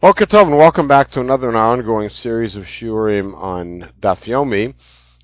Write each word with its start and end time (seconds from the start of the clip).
Boker 0.00 0.24
Tov, 0.24 0.46
and 0.46 0.56
welcome 0.56 0.88
back 0.88 1.10
to 1.10 1.20
another 1.20 1.50
in 1.50 1.56
our 1.56 1.72
ongoing 1.72 2.08
series 2.08 2.56
of 2.56 2.64
shiurim 2.64 3.36
on 3.36 3.92
Daf 4.00 4.22
Yomi. 4.22 4.72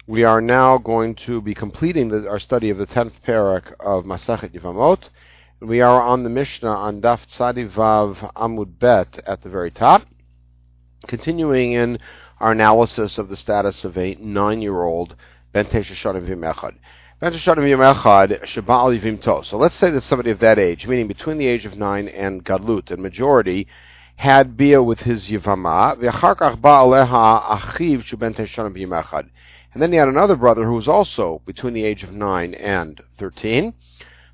We 0.07 0.23
are 0.25 0.43
now 0.43 0.77
going 0.77 1.15
to 1.25 1.41
be 1.41 1.55
completing 1.55 2.11
the, 2.11 2.29
our 2.29 2.38
study 2.38 2.69
of 2.69 2.77
the 2.77 2.85
tenth 2.85 3.15
parak 3.27 3.73
of 3.81 4.04
Masachet 4.04 4.53
Yevamot. 4.53 5.09
We 5.62 5.81
are 5.81 6.03
on 6.03 6.25
the 6.25 6.29
Mishnah 6.29 6.69
on 6.69 7.01
Daf 7.01 7.27
Tzadi 7.27 7.73
Vav 7.73 8.35
Amud 8.35 8.79
Bet 8.79 9.19
at 9.27 9.43
the 9.43 9.49
very 9.49 9.71
top, 9.71 10.03
continuing 11.06 11.72
in 11.72 11.98
our 12.38 12.52
analysis 12.52 13.16
of 13.16 13.30
the 13.30 13.36
status 13.38 13.82
of 13.82 13.96
a 13.96 14.14
nine-year-old 14.16 15.16
Ben 15.54 15.64
Tesha 15.64 16.22
Vim 16.22 16.43
Echad. 16.43 16.74
Ben 17.18 17.32
Tesha 17.32 17.56
Vim 17.56 17.79
Echad 17.79 18.45
Shabal 18.45 19.00
Yivim 19.00 19.22
To. 19.22 19.43
So 19.43 19.56
let's 19.56 19.77
say 19.77 19.90
that 19.90 20.02
somebody 20.02 20.32
of 20.32 20.40
that 20.40 20.58
age, 20.58 20.86
meaning 20.86 21.08
between 21.08 21.38
the 21.38 21.46
age 21.46 21.64
of 21.64 21.79
nine 21.79 22.08
and 22.08 22.45
Gadlut, 22.45 22.90
and 22.90 23.02
majority, 23.02 23.68
had 24.17 24.57
bia 24.57 24.83
with 24.83 25.01
his 25.01 25.29
yivama, 25.29 25.93
and 29.73 29.82
then 29.82 29.93
he 29.93 29.99
had 29.99 30.09
another 30.09 30.36
brother 30.36 30.64
who 30.64 30.75
was 30.75 30.89
also 30.89 31.43
between 31.45 31.75
the 31.75 31.85
age 31.85 32.03
of 32.03 32.12
9 32.12 32.55
and 32.55 33.00
13, 33.19 33.75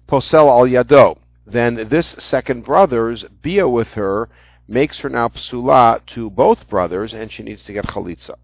posel 0.09 0.49
al 0.49 0.67
yado. 0.67 1.19
Then 1.45 1.89
this 1.89 2.15
second 2.19 2.65
brother's 2.65 3.25
bia 3.43 3.69
with 3.69 3.89
her 3.89 4.29
makes 4.69 5.01
her 5.01 5.09
now 5.09 5.29
psula 5.29 6.05
to 6.07 6.31
both 6.31 6.69
brothers, 6.69 7.13
and 7.13 7.33
she 7.33 7.43
needs 7.43 7.65
to 7.65 7.73
get 7.73 7.87
chalitza. 7.87 8.37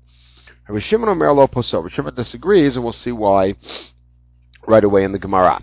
Rabbi 0.68 0.80
Shimon 0.80 1.08
Omer 1.08 1.32
lo 1.32 1.46
posel. 1.46 1.84
Rabbi 1.84 1.94
Shimon 1.94 2.14
disagrees, 2.14 2.74
and 2.74 2.84
we'll 2.84 2.92
see 2.92 3.12
why 3.12 3.54
right 4.66 4.84
away 4.84 5.04
in 5.04 5.12
the 5.12 5.18
Gemara. 5.18 5.62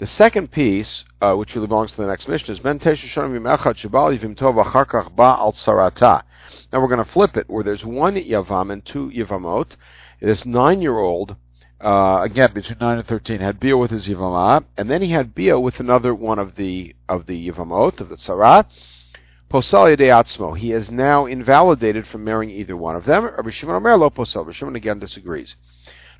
The 0.00 0.06
second 0.06 0.50
piece, 0.50 1.04
uh, 1.20 1.34
which 1.34 1.54
really 1.54 1.66
belongs 1.66 1.90
to 1.90 1.98
the 1.98 2.06
next 2.06 2.26
Mishnah, 2.26 2.54
is 2.54 2.60
Ben 2.60 2.78
Tesha 2.78 3.04
Shonim 3.06 3.42
Echad 3.42 3.76
Shabal 3.76 4.18
Yivim 4.18 4.34
Tov 4.34 4.64
Acharkach 4.64 5.14
Ba 5.14 5.36
Al 5.38 5.52
Sarata. 5.52 6.22
Now 6.72 6.80
we're 6.80 6.88
going 6.88 7.04
to 7.04 7.12
flip 7.12 7.36
it, 7.36 7.50
where 7.50 7.62
there's 7.62 7.84
one 7.84 8.14
Yavam 8.14 8.72
and 8.72 8.82
two 8.82 9.10
Yavamot. 9.10 9.76
This 10.22 10.46
nine-year-old, 10.46 11.36
uh, 11.82 12.20
again 12.22 12.54
between 12.54 12.78
nine 12.80 12.96
and 12.96 13.06
thirteen, 13.06 13.40
had 13.40 13.60
Bia 13.60 13.76
with 13.76 13.90
his 13.90 14.08
Yavama, 14.08 14.64
and 14.78 14.90
then 14.90 15.02
he 15.02 15.10
had 15.10 15.34
Bia 15.34 15.60
with 15.60 15.80
another 15.80 16.14
one 16.14 16.38
of 16.38 16.56
the 16.56 16.96
of 17.06 17.26
the 17.26 17.50
Yavamot 17.50 18.00
of 18.00 18.08
the 18.08 18.16
Tzara. 18.16 18.64
Posel 19.50 19.98
Atzmo. 19.98 20.56
He 20.56 20.72
is 20.72 20.90
now 20.90 21.26
invalidated 21.26 22.06
from 22.06 22.24
marrying 22.24 22.50
either 22.50 22.74
one 22.74 22.96
of 22.96 23.04
them. 23.04 23.24
Rabbi 23.24 23.50
Shimon 23.50 23.76
Omer 23.76 23.98
lo 23.98 24.08
Posel. 24.08 24.46
Rabbi 24.46 24.52
Shimon 24.52 24.76
again 24.76 24.98
disagrees. 24.98 25.56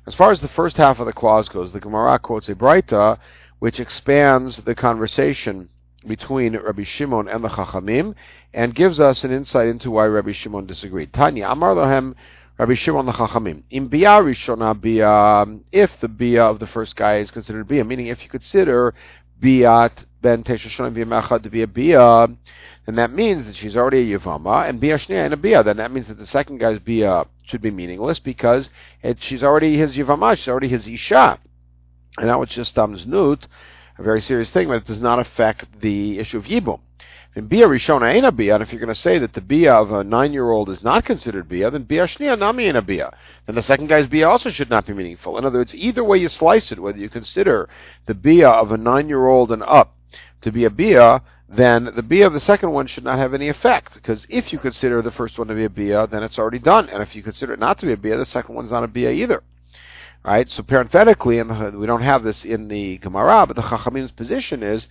As 0.05 0.13
far 0.13 0.31
as 0.31 0.39
the 0.39 0.47
first 0.47 0.77
half 0.77 0.99
of 0.99 1.07
the 1.07 1.13
clause 1.13 1.49
goes, 1.49 1.73
the 1.73 1.79
Gemara 1.79 2.19
quotes 2.19 2.49
a 2.49 2.55
Braita 2.55 3.17
which 3.61 3.79
expands 3.79 4.57
the 4.57 4.73
conversation 4.73 5.69
between 6.07 6.57
Rabbi 6.57 6.81
Shimon 6.81 7.27
and 7.27 7.43
the 7.43 7.47
Chachamim 7.47 8.15
and 8.55 8.73
gives 8.73 8.99
us 8.99 9.23
an 9.23 9.31
insight 9.31 9.67
into 9.67 9.91
why 9.91 10.07
Rabbi 10.07 10.31
Shimon 10.31 10.65
disagreed. 10.65 11.13
Tanya, 11.13 11.47
Amar 11.47 11.75
Lohem, 11.75 12.15
Rabbi 12.57 12.73
Shimon 12.73 13.05
the 13.05 13.11
Chachamim. 13.11 13.61
In 13.69 13.87
Bia 13.87 14.19
Rishona 14.19 14.73
Bia, 14.81 15.45
if 15.71 15.91
the 16.01 16.07
Bia 16.07 16.43
of 16.43 16.57
the 16.57 16.65
first 16.65 16.95
guy 16.95 17.17
is 17.17 17.29
considered 17.29 17.67
Bia, 17.67 17.85
meaning 17.85 18.07
if 18.07 18.23
you 18.23 18.29
consider 18.29 18.95
Biat 19.39 20.05
Ben 20.23 20.43
Teshashon 20.43 20.95
Bia 20.95 21.39
to 21.39 21.49
be 21.51 21.61
a 21.61 21.67
Bia, 21.67 22.29
then 22.87 22.95
that 22.95 23.13
means 23.13 23.45
that 23.45 23.55
she's 23.55 23.77
already 23.77 24.11
a 24.11 24.17
Yavama, 24.17 24.67
and 24.67 24.79
Bia 24.79 24.97
and 25.07 25.35
a 25.35 25.37
Bia, 25.37 25.61
then 25.61 25.77
that 25.77 25.91
means 25.91 26.07
that 26.07 26.17
the 26.17 26.25
second 26.25 26.57
guy's 26.57 26.79
Bia 26.79 27.27
should 27.43 27.61
be 27.61 27.69
meaningless 27.69 28.17
because 28.17 28.71
it, 29.03 29.21
she's 29.21 29.43
already 29.43 29.77
his 29.77 29.95
Yavama, 29.95 30.35
she's 30.35 30.47
already 30.47 30.67
his 30.67 30.87
Isha. 30.87 31.37
And 32.17 32.27
now 32.27 32.41
it's 32.41 32.53
just 32.53 32.77
um, 32.77 32.97
Nut, 33.05 33.47
a 33.97 34.03
very 34.03 34.21
serious 34.21 34.51
thing, 34.51 34.67
but 34.67 34.77
it 34.77 34.85
does 34.85 34.99
not 34.99 35.19
affect 35.19 35.81
the 35.81 36.19
issue 36.19 36.37
of 36.37 36.45
Yibum. 36.45 36.79
In 37.33 37.47
Bia 37.47 37.65
Rishona 37.65 38.13
ain't 38.13 38.25
a 38.25 38.31
Bia, 38.31 38.55
and 38.55 38.63
if 38.63 38.73
you're 38.73 38.81
going 38.81 38.93
to 38.93 38.95
say 38.95 39.17
that 39.17 39.33
the 39.33 39.39
Bia 39.39 39.73
of 39.73 39.93
a 39.93 40.03
nine-year-old 40.03 40.69
is 40.69 40.83
not 40.83 41.05
considered 41.05 41.47
Bia, 41.47 41.71
then 41.71 41.83
Bia 41.83 42.03
Shnia 42.03 42.37
Nami 42.37 42.65
ain't 42.65 42.75
a 42.75 42.81
Bia. 42.81 43.15
Then 43.45 43.55
the 43.55 43.63
second 43.63 43.87
guy's 43.87 44.07
Bia 44.07 44.27
also 44.27 44.49
should 44.49 44.69
not 44.69 44.85
be 44.85 44.93
meaningful. 44.93 45.37
In 45.37 45.45
other 45.45 45.59
words, 45.59 45.73
either 45.73 46.03
way 46.03 46.17
you 46.17 46.27
slice 46.27 46.73
it, 46.73 46.79
whether 46.81 46.97
you 46.97 47.07
consider 47.07 47.69
the 48.05 48.13
Bia 48.13 48.49
of 48.49 48.73
a 48.73 48.77
nine-year-old 48.77 49.53
and 49.53 49.63
up 49.63 49.95
to 50.41 50.51
be 50.51 50.65
a 50.65 50.69
Bia, 50.69 51.21
then 51.47 51.91
the 51.95 52.03
Bia 52.03 52.27
of 52.27 52.33
the 52.33 52.41
second 52.41 52.71
one 52.71 52.87
should 52.87 53.05
not 53.05 53.17
have 53.17 53.33
any 53.33 53.47
effect. 53.47 53.93
Because 53.93 54.25
if 54.27 54.51
you 54.51 54.59
consider 54.59 55.01
the 55.01 55.11
first 55.11 55.37
one 55.37 55.47
to 55.47 55.55
be 55.55 55.63
a 55.63 55.69
Bia, 55.69 56.07
then 56.07 56.23
it's 56.23 56.37
already 56.37 56.59
done. 56.59 56.89
And 56.89 57.01
if 57.01 57.15
you 57.15 57.23
consider 57.23 57.53
it 57.53 57.59
not 57.59 57.77
to 57.79 57.85
be 57.85 57.93
a 57.93 57.97
Bia, 57.97 58.17
the 58.17 58.25
second 58.25 58.55
one's 58.55 58.71
not 58.71 58.83
a 58.83 58.87
Bia 58.89 59.11
either. 59.11 59.41
Right? 60.23 60.49
So 60.49 60.61
parenthetically, 60.61 61.39
and 61.39 61.77
we 61.77 61.87
don't 61.87 62.03
have 62.03 62.23
this 62.23 62.45
in 62.45 62.67
the 62.67 62.97
Gemara, 62.99 63.47
but 63.47 63.55
the 63.55 63.63
Chachamim's 63.63 64.11
position 64.11 64.61
is 64.61 64.87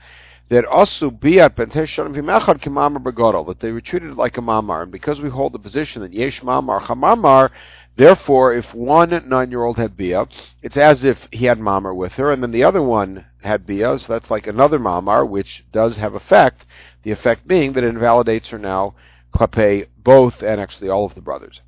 that 0.48 0.64
also 0.64 1.10
biat 1.10 1.50
begadol, 1.54 3.46
that 3.46 3.60
they 3.60 3.70
were 3.70 3.80
treated 3.80 4.16
like 4.16 4.36
a 4.36 4.41
mamar, 4.41 4.82
and 4.82 4.91
because 4.91 5.20
we 5.20 5.30
hold 5.30 5.52
the 5.52 5.58
position 5.60 6.02
that 6.02 6.12
yesh 6.12 6.41
mamar 6.41 6.80
chamamar, 6.80 7.50
therefore, 7.96 8.52
if 8.52 8.74
one 8.74 9.10
nine-year-old 9.28 9.76
had 9.76 9.96
bia, 9.96 10.26
it's 10.62 10.76
as 10.76 11.04
if 11.04 11.28
he 11.30 11.44
had 11.44 11.60
mamar 11.60 11.94
with 11.94 12.12
her, 12.14 12.32
and 12.32 12.42
then 12.42 12.50
the 12.50 12.64
other 12.64 12.82
one 12.82 13.24
had 13.42 13.64
bia, 13.64 14.00
so 14.00 14.12
that's 14.12 14.30
like 14.30 14.48
another 14.48 14.80
mamar, 14.80 15.24
which 15.24 15.64
does 15.70 15.97
have 15.97 16.14
effect. 16.14 16.66
The 17.04 17.12
effect 17.12 17.47
being 17.47 17.74
that 17.74 17.84
it 17.84 17.88
invalidates 17.88 18.48
her 18.48 18.58
now 18.58 18.94
klape 19.32 19.86
both 20.02 20.42
and 20.42 20.60
actually 20.60 20.88
all 20.88 21.04
of 21.06 21.14
the 21.14 21.20
brothers. 21.20 21.60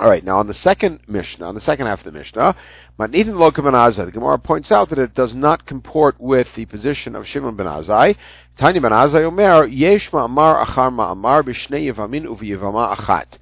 All 0.00 0.08
right, 0.08 0.22
now 0.22 0.38
on 0.38 0.46
the 0.46 0.54
second 0.54 1.00
Mishnah, 1.08 1.44
on 1.44 1.56
the 1.56 1.60
second 1.60 1.88
half 1.88 1.98
of 1.98 2.04
the 2.04 2.16
Mishnah, 2.16 2.54
Matnitin 3.00 3.34
Loka 3.34 3.64
ben 3.64 3.72
Azai, 3.72 4.04
the 4.04 4.12
Gemara 4.12 4.38
points 4.38 4.70
out 4.70 4.90
that 4.90 4.98
it 5.00 5.12
does 5.12 5.34
not 5.34 5.66
comport 5.66 6.20
with 6.20 6.46
the 6.54 6.66
position 6.66 7.16
of 7.16 7.26
Shimon 7.26 7.56
ben 7.56 7.66
Azai. 7.66 8.14
Tani 8.56 8.78
ben 8.78 8.92
Azai 8.92 9.24
Omer, 9.24 9.66
Yesh 9.66 10.12
ma'amar 10.12 10.64
achar 10.64 10.92
ma'amar 10.94 11.42
b'shnei 11.42 11.92
yevamin 11.92 12.26
uv'yevama 12.26 12.96
achat. 12.96 13.38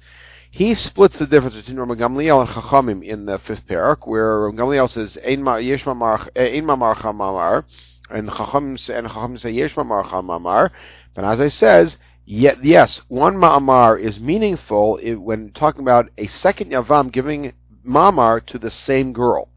He 0.49 0.73
splits 0.73 1.19
the 1.19 1.27
difference 1.27 1.57
between 1.57 1.77
Rabbi 1.77 1.93
Gamliel 1.93 2.41
and 2.41 2.49
Chachamim 2.49 3.03
in 3.03 3.27
the 3.27 3.37
fifth 3.37 3.67
parak, 3.67 4.07
where 4.07 4.45
Rabbi 4.45 4.57
Gamliel 4.57 4.89
says, 4.89 5.15
Ein 5.23 5.41
eh, 5.41 5.81
ma'amar 5.81 6.95
achar 6.95 7.15
ma'amar, 7.15 7.65
and 8.09 8.29
Chachamim, 8.29 8.89
and 8.89 9.07
Chachamim 9.07 9.39
say, 9.39 9.51
Yesh 9.51 9.75
ma'amar 9.75 10.05
achar 10.05 10.23
ma'amar. 10.23 10.71
Ben 11.13 11.23
Azai 11.23 11.51
says, 11.51 11.97
Yet, 12.29 12.65
yes, 12.65 12.99
one 13.07 13.37
ma'amar 13.37 13.97
is 13.97 14.19
meaningful 14.19 14.99
when 15.01 15.51
talking 15.51 15.79
about 15.79 16.09
a 16.17 16.27
second 16.27 16.71
yavam 16.71 17.09
giving 17.09 17.53
mamar 17.87 18.45
to 18.47 18.59
the 18.59 18.69
same 18.69 19.13
girl. 19.13 19.47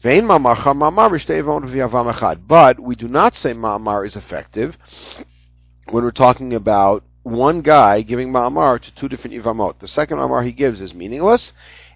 But 0.00 0.12
we 2.80 2.94
do 2.94 3.08
not 3.08 3.34
say 3.34 3.52
ma'amar 3.52 4.06
is 4.06 4.14
effective 4.14 4.78
when 5.90 6.04
we're 6.04 6.12
talking 6.12 6.54
about 6.54 7.02
one 7.24 7.62
guy 7.62 8.02
giving 8.02 8.30
ma'amar 8.30 8.80
to 8.80 8.94
two 8.94 9.08
different 9.08 9.34
yavamot. 9.34 9.80
The 9.80 9.88
second 9.88 10.18
ma'amar 10.18 10.44
he 10.44 10.52
gives 10.52 10.80
is 10.80 10.94
meaningless, 10.94 11.52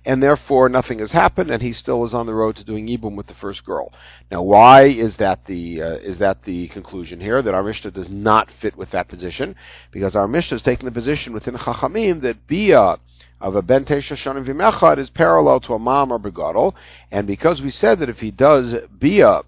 and 0.09 0.23
therefore 0.23 0.71
nothing 0.71 1.01
has 1.01 1.13
happened, 1.13 1.51
and 1.51 1.61
he 1.61 1.75
still 1.75 2.03
is 2.07 2.15
on 2.15 2.25
the 2.25 2.33
road 2.33 2.57
to 2.57 2.65
doing 2.65 2.89
Yibum 2.89 3.15
with 3.15 3.27
the 3.27 3.35
first 3.35 3.63
girl. 3.63 3.93
Now, 4.31 4.43
why 4.43 4.85
is 4.85 5.17
that 5.17 5.45
the 5.45 5.83
uh, 5.83 5.97
is 5.97 6.17
that 6.17 6.45
the 6.45 6.69
conclusion 6.69 7.21
here 7.21 7.43
that 7.43 7.53
our 7.53 7.63
Mishnah 7.63 7.91
does 7.91 8.09
not 8.09 8.51
fit 8.51 8.75
with 8.75 8.91
that 8.93 9.09
position? 9.09 9.55
Because 9.93 10.17
our 10.17 10.27
Mishnah 10.27 10.57
is 10.57 10.63
taking 10.63 10.87
the 10.87 10.93
position 10.93 11.35
within 11.35 11.57
Chachamim 11.57 12.23
that 12.23 12.47
Bia 12.47 12.97
of 13.39 13.55
a 13.55 13.61
Ben 13.61 13.85
Tesha 13.85 14.17
Shonim 14.17 14.47
Vimechad 14.47 14.99
is 14.99 15.11
parallel 15.11 15.61
to 15.61 15.75
a 15.75 15.79
Mam 15.79 16.11
or 16.11 16.19
Begadol, 16.19 16.73
and 17.11 17.27
because 17.27 17.61
we 17.61 17.71
said 17.71 17.99
that 17.99 18.09
if 18.09 18.21
he 18.21 18.31
does 18.31 18.77
Bia 18.99 19.43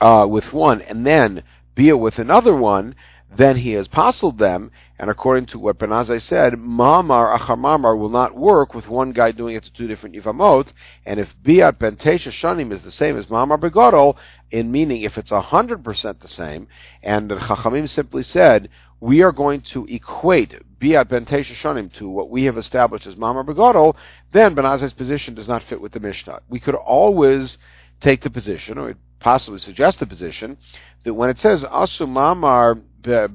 uh, 0.00 0.24
with 0.30 0.52
one 0.52 0.82
and 0.82 1.04
then 1.04 1.42
Bia 1.74 1.96
with 1.96 2.20
another 2.20 2.54
one, 2.54 2.94
then 3.36 3.56
he 3.56 3.72
has 3.72 3.88
puzzled 3.88 4.38
them, 4.38 4.70
and 4.98 5.10
according 5.10 5.46
to 5.46 5.58
what 5.58 5.78
Ben 5.78 5.90
Azai 5.90 6.20
said, 6.20 6.54
Mamar 6.54 7.38
Achar 7.38 7.58
Mamar 7.58 7.96
will 7.96 8.08
not 8.08 8.34
work 8.34 8.74
with 8.74 8.88
one 8.88 9.12
guy 9.12 9.32
doing 9.32 9.54
it 9.54 9.64
to 9.64 9.72
two 9.72 9.86
different 9.86 10.14
Yivamot, 10.14 10.72
and 11.04 11.20
if 11.20 11.34
Biat 11.44 11.78
Ben 11.78 11.96
Tesha 11.96 12.30
Shanim 12.32 12.72
is 12.72 12.82
the 12.82 12.90
same 12.90 13.16
as 13.16 13.26
Mamar 13.26 13.58
Begodol, 13.60 14.16
in 14.50 14.72
meaning 14.72 15.02
if 15.02 15.18
it's 15.18 15.30
hundred 15.30 15.84
percent 15.84 16.20
the 16.20 16.28
same, 16.28 16.68
and 17.02 17.30
Chachamim 17.30 17.88
simply 17.88 18.22
said, 18.22 18.70
we 19.00 19.22
are 19.22 19.32
going 19.32 19.60
to 19.60 19.86
equate 19.86 20.54
Biat 20.80 21.08
Ben 21.08 21.26
Tesha 21.26 21.54
Shanim 21.54 21.92
to 21.94 22.08
what 22.08 22.30
we 22.30 22.44
have 22.44 22.58
established 22.58 23.06
as 23.06 23.14
Mamar 23.14 23.44
Begodol, 23.44 23.94
then 24.32 24.54
Ben 24.54 24.64
Azai's 24.64 24.92
position 24.92 25.34
does 25.34 25.48
not 25.48 25.62
fit 25.62 25.80
with 25.80 25.92
the 25.92 26.00
Mishnah. 26.00 26.40
We 26.48 26.60
could 26.60 26.74
always 26.74 27.58
take 28.00 28.22
the 28.22 28.30
position, 28.30 28.78
or 28.78 28.94
possibly 29.20 29.58
suggest 29.58 30.00
the 30.00 30.06
position, 30.06 30.56
that 31.04 31.14
when 31.14 31.30
it 31.30 31.38
says 31.38 31.62
Asu 31.62 32.08
Mamar 32.08 32.80
they 33.02 33.26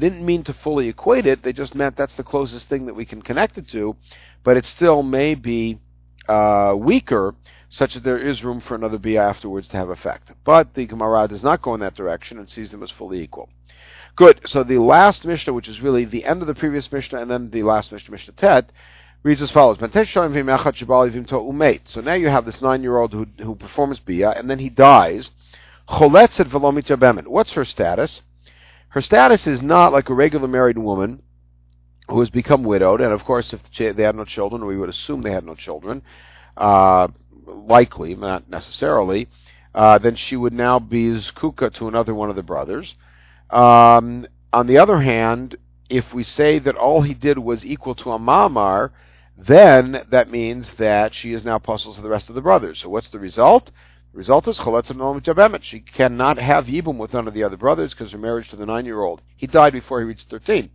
didn't 0.00 0.24
mean 0.24 0.42
to 0.44 0.54
fully 0.54 0.88
equate 0.88 1.26
it. 1.26 1.42
They 1.42 1.52
just 1.52 1.74
meant 1.74 1.96
that's 1.96 2.16
the 2.16 2.22
closest 2.22 2.68
thing 2.68 2.86
that 2.86 2.94
we 2.94 3.04
can 3.04 3.22
connect 3.22 3.58
it 3.58 3.68
to, 3.68 3.96
but 4.44 4.56
it 4.56 4.64
still 4.64 5.02
may 5.02 5.34
be 5.34 5.78
uh, 6.28 6.74
weaker, 6.76 7.34
such 7.68 7.94
that 7.94 8.04
there 8.04 8.18
is 8.18 8.44
room 8.44 8.60
for 8.60 8.74
another 8.74 8.98
bia 8.98 9.22
afterwards 9.22 9.68
to 9.68 9.76
have 9.76 9.90
effect. 9.90 10.32
But 10.44 10.74
the 10.74 10.86
Gemara 10.86 11.28
does 11.28 11.42
not 11.42 11.62
go 11.62 11.74
in 11.74 11.80
that 11.80 11.94
direction 11.94 12.38
and 12.38 12.48
sees 12.48 12.70
them 12.70 12.82
as 12.82 12.90
fully 12.90 13.20
equal. 13.20 13.48
Good. 14.16 14.40
So 14.46 14.64
the 14.64 14.78
last 14.78 15.24
Mishnah, 15.24 15.52
which 15.52 15.68
is 15.68 15.80
really 15.80 16.04
the 16.04 16.24
end 16.24 16.40
of 16.40 16.48
the 16.48 16.54
previous 16.54 16.90
Mishnah, 16.90 17.20
and 17.20 17.30
then 17.30 17.50
the 17.50 17.62
last 17.62 17.92
Mishnah, 17.92 18.10
Mishnah 18.10 18.34
Tet, 18.34 18.70
reads 19.22 19.42
as 19.42 19.50
follows: 19.50 19.78
So 19.78 19.86
now 22.00 22.14
you 22.14 22.28
have 22.28 22.44
this 22.44 22.60
nine-year-old 22.60 23.12
who, 23.12 23.26
who 23.42 23.54
performs 23.54 24.00
bia, 24.00 24.30
and 24.30 24.50
then 24.50 24.58
he 24.58 24.70
dies. 24.70 25.30
Choletzet 25.88 26.48
v'lo 26.48 27.26
What's 27.26 27.52
her 27.52 27.64
status? 27.64 28.20
Her 28.90 29.00
status 29.00 29.46
is 29.46 29.62
not 29.62 29.92
like 29.92 30.08
a 30.08 30.14
regular 30.14 30.48
married 30.48 30.78
woman 30.78 31.22
who 32.08 32.20
has 32.20 32.30
become 32.30 32.62
widowed, 32.62 33.00
and 33.00 33.12
of 33.12 33.24
course, 33.24 33.52
if 33.54 33.60
they 33.96 34.02
had 34.02 34.16
no 34.16 34.24
children, 34.24 34.64
we 34.64 34.76
would 34.76 34.88
assume 34.88 35.22
they 35.22 35.32
had 35.32 35.44
no 35.44 35.54
children, 35.54 36.02
uh, 36.56 37.08
likely, 37.46 38.14
not 38.14 38.48
necessarily, 38.48 39.28
uh, 39.74 39.98
then 39.98 40.16
she 40.16 40.36
would 40.36 40.52
now 40.52 40.78
be 40.78 41.10
zkuka 41.10 41.72
to 41.74 41.88
another 41.88 42.14
one 42.14 42.30
of 42.30 42.36
the 42.36 42.42
brothers. 42.42 42.94
Um, 43.50 44.26
on 44.52 44.66
the 44.66 44.78
other 44.78 45.00
hand, 45.00 45.56
if 45.88 46.12
we 46.12 46.22
say 46.22 46.58
that 46.58 46.76
all 46.76 47.02
he 47.02 47.14
did 47.14 47.38
was 47.38 47.64
equal 47.64 47.94
to 47.96 48.12
a 48.12 48.18
mamar, 48.18 48.90
then 49.36 50.04
that 50.10 50.30
means 50.30 50.70
that 50.78 51.14
she 51.14 51.32
is 51.32 51.44
now 51.44 51.58
puzzled 51.58 51.96
to 51.96 52.02
the 52.02 52.08
rest 52.08 52.28
of 52.28 52.34
the 52.34 52.40
brothers. 52.40 52.80
So 52.80 52.88
what's 52.88 53.08
the 53.08 53.18
result? 53.18 53.70
The 54.12 54.18
result 54.18 54.48
is 54.48 54.58
choletz 54.58 55.62
She 55.62 55.80
cannot 55.80 56.38
have 56.38 56.66
yibum 56.66 56.96
with 56.96 57.12
none 57.12 57.28
of 57.28 57.34
the 57.34 57.44
other 57.44 57.58
brothers 57.58 57.92
because 57.92 58.12
her 58.12 58.18
marriage 58.18 58.48
to 58.48 58.56
the 58.56 58.64
nine-year-old. 58.64 59.20
He 59.36 59.46
died 59.46 59.74
before 59.74 60.00
he 60.00 60.06
reached 60.06 60.30
thirteen. 60.30 60.70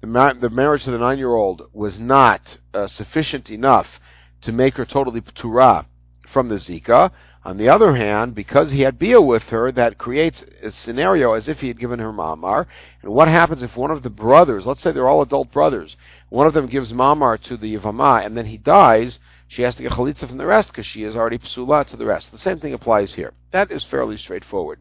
The, 0.00 0.06
ma- 0.06 0.32
the 0.32 0.48
marriage 0.48 0.84
to 0.84 0.90
the 0.90 0.98
nine-year-old 0.98 1.68
was 1.74 1.98
not 1.98 2.56
uh, 2.72 2.86
sufficient 2.86 3.50
enough 3.50 4.00
to 4.40 4.52
make 4.52 4.76
her 4.76 4.86
totally 4.86 5.20
ptura 5.20 5.84
from 6.26 6.48
the 6.48 6.54
zika. 6.54 7.10
On 7.44 7.56
the 7.56 7.68
other 7.68 7.96
hand, 7.96 8.34
because 8.34 8.70
he 8.70 8.82
had 8.82 8.98
Bia 8.98 9.20
with 9.20 9.44
her, 9.44 9.72
that 9.72 9.98
creates 9.98 10.44
a 10.62 10.70
scenario 10.70 11.32
as 11.32 11.48
if 11.48 11.60
he 11.60 11.68
had 11.68 11.78
given 11.78 11.98
her 11.98 12.12
mamar. 12.12 12.66
And 13.02 13.12
what 13.12 13.28
happens 13.28 13.62
if 13.62 13.76
one 13.76 13.90
of 13.90 14.02
the 14.02 14.10
brothers, 14.10 14.66
let's 14.66 14.82
say 14.82 14.92
they're 14.92 15.08
all 15.08 15.22
adult 15.22 15.50
brothers, 15.50 15.96
one 16.28 16.46
of 16.46 16.54
them 16.54 16.66
gives 16.66 16.92
mamar 16.92 17.38
to 17.44 17.56
the 17.56 17.76
Yavama 17.76 18.24
and 18.24 18.36
then 18.36 18.46
he 18.46 18.56
dies, 18.56 19.18
she 19.50 19.62
has 19.62 19.74
to 19.74 19.82
get 19.82 19.90
chalitza 19.90 20.28
from 20.28 20.36
the 20.36 20.46
rest 20.46 20.68
because 20.68 20.86
she 20.86 21.02
is 21.02 21.16
already 21.16 21.36
psula 21.36 21.84
to 21.84 21.96
the 21.96 22.06
rest. 22.06 22.30
The 22.30 22.38
same 22.38 22.60
thing 22.60 22.72
applies 22.72 23.14
here. 23.14 23.32
That 23.50 23.72
is 23.72 23.82
fairly 23.82 24.16
straightforward. 24.16 24.78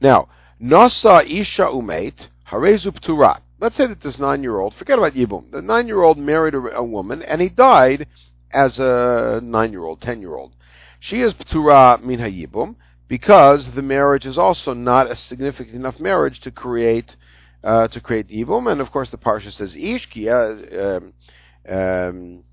Now, 0.00 0.28
nasa 0.58 1.22
isha 1.28 1.64
umate 1.64 2.28
harezu 2.48 2.98
ptura. 2.98 3.40
Let's 3.60 3.76
say 3.76 3.88
that 3.88 4.00
this 4.00 4.18
nine-year-old, 4.18 4.72
forget 4.72 4.98
about 4.98 5.12
Yibum, 5.12 5.50
the 5.50 5.60
nine-year-old 5.60 6.16
married 6.16 6.54
a, 6.54 6.78
a 6.78 6.82
woman 6.82 7.20
and 7.22 7.42
he 7.42 7.50
died 7.50 8.06
as 8.52 8.78
a 8.78 9.42
nine-year-old, 9.44 10.00
ten-year-old. 10.00 10.54
She 10.98 11.20
is 11.20 11.34
ptura 11.34 12.02
min 12.02 12.20
hayibum 12.20 12.76
because 13.06 13.72
the 13.72 13.82
marriage 13.82 14.24
is 14.24 14.38
also 14.38 14.72
not 14.72 15.10
a 15.10 15.14
significant 15.14 15.76
enough 15.76 16.00
marriage 16.00 16.40
to 16.40 16.50
create 16.50 17.16
uh, 17.62 17.88
to 17.88 18.00
create 18.00 18.28
yibum, 18.28 18.72
and 18.72 18.80
of 18.80 18.90
course 18.90 19.10
the 19.10 19.18
parsha 19.18 19.52
says 19.52 19.76
ish 19.76 20.08
ki 20.08 20.30
um, 20.30 21.12
um, 21.68 22.44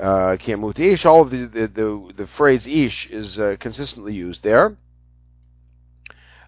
uh, 0.00 0.36
ish. 0.78 1.06
All 1.06 1.22
of 1.22 1.30
the, 1.30 1.46
the 1.46 1.68
the, 1.68 2.12
the 2.16 2.26
phrase 2.26 2.66
ish 2.66 3.08
is 3.10 3.38
uh, 3.38 3.56
consistently 3.58 4.14
used 4.14 4.42
there, 4.42 4.76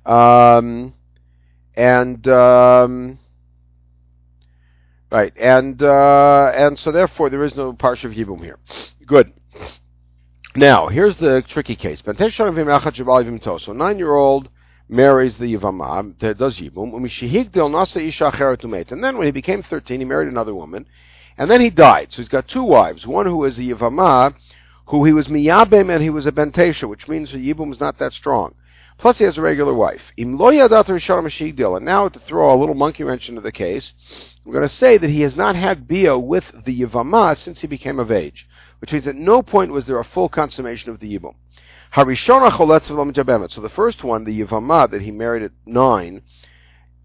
um, 0.07 0.95
and 1.75 2.27
um, 2.29 3.19
right, 5.11 5.33
and 5.39 5.83
uh, 5.83 6.53
and 6.55 6.79
so 6.79 6.93
therefore 6.93 7.31
there 7.31 7.45
is 7.45 7.57
no 7.57 7.73
parsha 7.73 8.15
yibum 8.15 8.43
here. 8.43 8.59
Good. 9.07 9.33
Now, 10.55 10.89
here's 10.89 11.17
the 11.17 11.43
tricky 11.49 11.77
case. 11.77 12.03
So, 12.05 12.13
nine-year-old 13.73 14.51
marries 14.87 15.37
the 15.39 15.55
Yivama, 15.55 16.37
does 16.37 16.59
Yibum, 16.59 16.93
and 18.93 19.05
then 19.05 19.17
when 19.17 19.27
he 19.27 19.33
became 19.33 19.63
13, 19.63 20.01
he 20.01 20.05
married 20.05 20.29
another 20.29 20.55
woman, 20.55 20.85
and 21.39 21.51
then 21.51 21.61
he 21.61 21.71
died. 21.71 22.09
So 22.11 22.19
he's 22.23 22.29
got 22.29 22.49
two 22.49 22.63
wives. 22.63 23.07
One 23.07 23.27
who 23.27 23.45
is 23.45 23.59
a 23.59 23.63
Yivama, 23.63 24.35
who 24.87 25.05
he 25.05 25.13
was 25.13 25.29
Miyabim 25.29 25.93
and 25.93 26.03
he 26.03 26.11
was 26.11 26.27
a 26.27 26.33
Bentesha, 26.33 26.89
which 26.89 27.09
means 27.09 27.33
the 27.33 27.39
Yibum 27.39 27.73
is 27.73 27.81
not 27.81 27.99
that 27.99 28.13
strong. 28.13 28.55
Plus 28.99 29.19
he 29.19 29.25
has 29.25 29.39
a 29.39 29.43
regular 29.43 29.75
wife. 29.75 30.03
And 30.17 30.37
now 30.37 32.09
to 32.09 32.19
throw 32.21 32.55
a 32.55 32.61
little 32.61 32.75
monkey 32.75 33.03
wrench 33.03 33.29
into 33.29 33.41
the 33.41 33.51
case, 33.51 33.95
we're 34.45 34.53
going 34.53 34.63
to 34.63 34.69
say 34.69 34.99
that 34.99 35.11
he 35.11 35.23
has 35.23 35.35
not 35.35 35.57
had 35.57 35.89
Bia 35.89 36.19
with 36.19 36.45
the 36.65 36.83
Yivama 36.83 37.37
since 37.37 37.63
he 37.63 37.67
became 37.67 37.99
of 37.99 38.13
age 38.13 38.47
which 38.83 38.93
means 38.93 39.07
at 39.07 39.15
no 39.15 39.43
point 39.43 39.71
was 39.71 39.87
there 39.87 40.01
a 40.01 40.05
full 40.05 40.29
consummation 40.29 40.91
of 40.91 40.99
the 40.99 41.17
Yibum. 41.17 41.35
So 41.95 43.61
the 43.61 43.71
first 43.73 44.03
one, 44.03 44.25
the 44.25 44.41
Yivama 44.41 44.91
that 44.91 45.03
he 45.03 45.13
married 45.13 45.45
at 45.45 45.53
nine, 45.65 46.23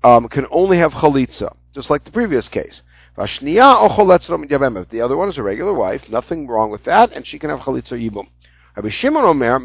um, 0.04 0.28
can 0.28 0.48
only 0.50 0.80
have 0.80 0.94
chalitza, 0.94 1.56
just 1.76 1.92
like 1.92 2.04
the 2.04 2.10
previous 2.10 2.50
case. 2.50 2.82
The 3.18 5.02
other 5.04 5.18
one 5.18 5.30
is 5.30 5.38
a 5.40 5.44
regular 5.44 5.74
wife, 5.74 6.08
nothing 6.08 6.46
wrong 6.46 6.70
with 6.70 6.84
that, 6.84 7.12
and 7.14 7.26
she 7.26 7.40
can 7.40 7.50
have 7.50 7.62
chalitza 7.62 7.98
yibum. 8.00 8.28
Rabbi 8.76 8.90
Shimon 8.90 9.24
Omer, 9.24 9.60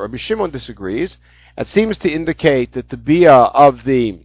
Rabbi 0.00 0.16
Shimon 0.18 0.50
disagrees. 0.50 1.16
It 1.56 1.68
seems 1.68 1.96
to 1.98 2.10
indicate 2.10 2.72
that 2.72 2.90
the 2.90 2.98
bia 2.98 3.32
of 3.32 3.84
the 3.84 4.20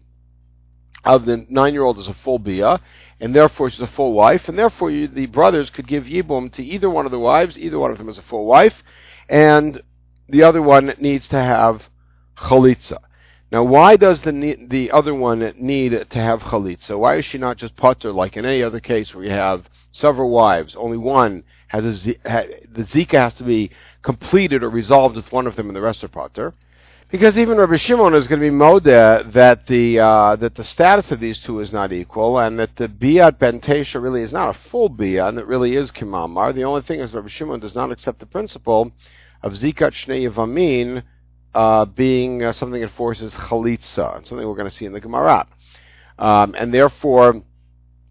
of 1.06 1.25
the 1.25 1.45
nine-year-old 1.50 1.98
is 2.00 2.07
a 2.07 2.13
full 2.13 2.40
bia, 2.40 2.81
and 3.22 3.34
therefore 3.34 3.69
she's 3.69 3.80
a 3.80 3.88
full 3.88 4.12
wife, 4.13 4.50
and 4.50 4.60
therefore 4.60 4.92
you, 4.92 5.07
the 5.07 5.28
brothers 5.28 5.69
could 5.69 5.88
give 5.88 6.04
yibum 6.04 6.51
to 6.51 6.63
either 6.63 6.90
one 6.90 7.06
of 7.06 7.12
the 7.12 7.19
wives, 7.19 7.57
either 7.57 7.80
one 7.80 7.92
of 7.92 7.98
them 7.98 8.10
is 8.10 8.18
a 8.18 8.22
full 8.22 8.45
wife, 8.45 8.84
and 9.30 9.81
the 10.28 10.44
other 10.44 10.62
one 10.62 10.94
needs 11.00 11.28
to 11.30 11.40
have 11.40 11.84
chalitza. 12.38 12.98
Now, 13.54 13.62
why 13.62 13.98
does 13.98 14.24
the 14.24 14.58
the 14.68 14.90
other 14.90 15.14
one 15.14 15.54
need 15.60 16.10
to 16.10 16.20
have 16.20 16.40
chalitza? 16.40 16.98
Why 16.98 17.18
is 17.18 17.26
she 17.26 17.38
not 17.38 17.58
just 17.58 17.76
putter 17.76 18.12
like 18.12 18.36
in 18.36 18.46
any 18.46 18.64
other 18.64 18.80
case 18.80 19.14
where 19.14 19.24
you 19.24 19.30
have 19.30 19.70
several 19.92 20.32
wives? 20.32 20.76
Only 20.76 20.98
one 20.98 21.44
has 21.68 21.86
a 21.86 22.18
the 22.26 22.82
zika 22.82 23.20
has 23.20 23.36
to 23.36 23.44
be 23.44 23.70
completed 24.02 24.64
or 24.64 24.72
resolved 24.72 25.16
with 25.16 25.32
one 25.32 25.46
of 25.46 25.56
them, 25.56 25.68
and 25.68 25.76
the 25.76 25.82
rest 25.82 26.04
are 26.04 26.08
putter. 26.08 26.56
Because 27.12 27.38
even 27.38 27.60
Rabbi 27.60 27.76
Shimon 27.76 28.16
is 28.16 28.26
going 28.26 28.42
to 28.42 28.50
be 28.50 28.56
moda 28.56 29.32
that 29.34 29.68
the 29.68 30.00
uh, 30.00 30.36
that 30.38 30.56
the 30.56 30.64
status 30.64 31.12
of 31.12 31.20
these 31.20 31.38
two 31.38 31.60
is 31.60 31.72
not 31.72 31.94
equal, 31.94 32.40
and 32.40 32.58
that 32.58 32.76
the 32.78 32.88
biat 32.88 33.38
ben 33.38 33.60
Tesha 33.60 34.02
really 34.02 34.24
is 34.24 34.32
not 34.32 34.56
a 34.56 34.60
full 34.72 34.90
biat, 34.90 35.30
and 35.30 35.38
it 35.38 35.46
really 35.46 35.76
is 35.76 35.92
kimamar. 35.92 36.56
The 36.56 36.64
only 36.64 36.82
thing 36.82 37.02
is 37.02 37.14
Rabbi 37.14 37.28
Shimon 37.28 37.60
does 37.60 37.76
not 37.76 37.92
accept 37.92 38.20
the 38.20 38.26
principle 38.26 38.92
of 39.44 39.52
zikat 39.54 39.92
shnei 39.92 40.28
yavamin 40.28 41.04
uh, 41.54 41.86
being 41.86 42.44
uh, 42.44 42.52
something 42.52 42.82
that 42.82 42.92
forces 42.92 43.34
chalitza, 43.34 44.26
something 44.26 44.48
we're 44.48 44.56
going 44.56 44.70
to 44.70 44.76
see 44.76 44.86
in 44.86 44.94
the 44.94 45.02
Gemara, 45.02 45.48
um, 46.20 46.56
and 46.58 46.74
therefore. 46.74 47.42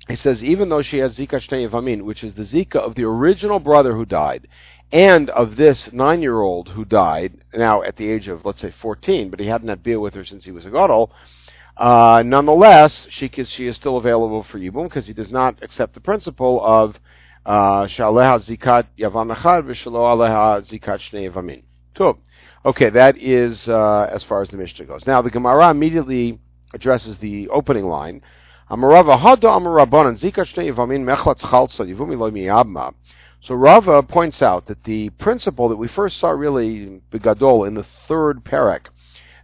He 0.09 0.17
says, 0.17 0.43
even 0.43 0.69
though 0.69 0.83
she 0.83 0.99
has 0.99 1.17
Zika 1.17 1.35
Shnei 1.35 1.71
Yavamin, 1.71 2.03
which 2.03 2.25
is 2.25 2.35
the 2.35 2.43
Zika 2.43 2.75
of 2.75 2.97
the 2.97 3.05
original 3.05 3.61
brother 3.61 3.95
who 3.95 4.05
died, 4.05 4.49
and 4.93 5.31
of 5.31 5.57
this 5.57 5.91
nine-year-old 5.93 6.69
who 6.71 6.85
died 6.85 7.33
now 7.55 7.83
at 7.83 7.97
the 7.97 8.09
age 8.11 8.29
of 8.29 8.45
let's 8.45 8.61
say 8.61 8.71
14, 8.71 9.31
but 9.31 9.41
he 9.41 9.47
hadn't 9.47 9.69
had 9.69 9.83
beer 9.83 9.99
with 9.99 10.15
her 10.15 10.25
since 10.25 10.45
he 10.45 10.51
was 10.51 10.67
a 10.67 10.71
gadol. 10.71 11.11
Uh, 11.77 12.23
nonetheless, 12.25 13.07
she 13.09 13.31
she 13.45 13.67
is 13.67 13.77
still 13.77 13.97
available 13.97 14.43
for 14.43 14.59
yibum 14.59 14.85
because 14.85 15.07
he 15.07 15.15
does 15.15 15.31
not 15.31 15.63
accept 15.63 15.95
the 15.95 16.01
principle 16.01 16.63
of 16.63 17.01
uh, 17.47 17.85
shaleha 17.85 18.39
zikat 18.39 18.87
yavam 18.99 19.35
echad 19.35 19.65
v'shalo 19.65 20.05
aleha 20.13 20.61
zikat 20.61 20.99
shnei 21.01 21.33
yavamin. 21.33 21.63
Cool. 21.95 22.19
Okay, 22.65 22.91
that 22.91 23.19
is 23.19 23.69
uh, 23.69 24.09
as 24.13 24.23
far 24.23 24.41
as 24.41 24.51
the 24.51 24.57
Mishnah 24.57 24.85
goes. 24.85 25.05
Now 25.05 25.21
the 25.21 25.31
Gemara 25.31 25.71
immediately 25.71 26.39
addresses 26.73 27.19
the 27.19 27.49
opening 27.49 27.87
line. 27.87 28.23
So 28.71 28.77
Rava 33.57 34.03
points 34.05 34.43
out 34.43 34.67
that 34.67 34.85
the 34.85 35.11
principle 35.11 35.69
that 35.69 35.77
we 35.77 35.89
first 35.89 36.19
saw 36.19 36.31
really 36.31 37.01
begadol 37.11 37.67
in 37.67 37.75
the 37.75 37.85
third 38.07 38.45
parak, 38.45 38.87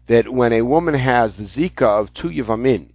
that 0.07 0.33
when 0.33 0.53
a 0.53 0.63
woman 0.63 0.95
has 0.95 1.35
the 1.35 1.43
zika 1.43 1.83
of 1.83 2.15
two 2.15 2.29
yivamin, 2.29 2.91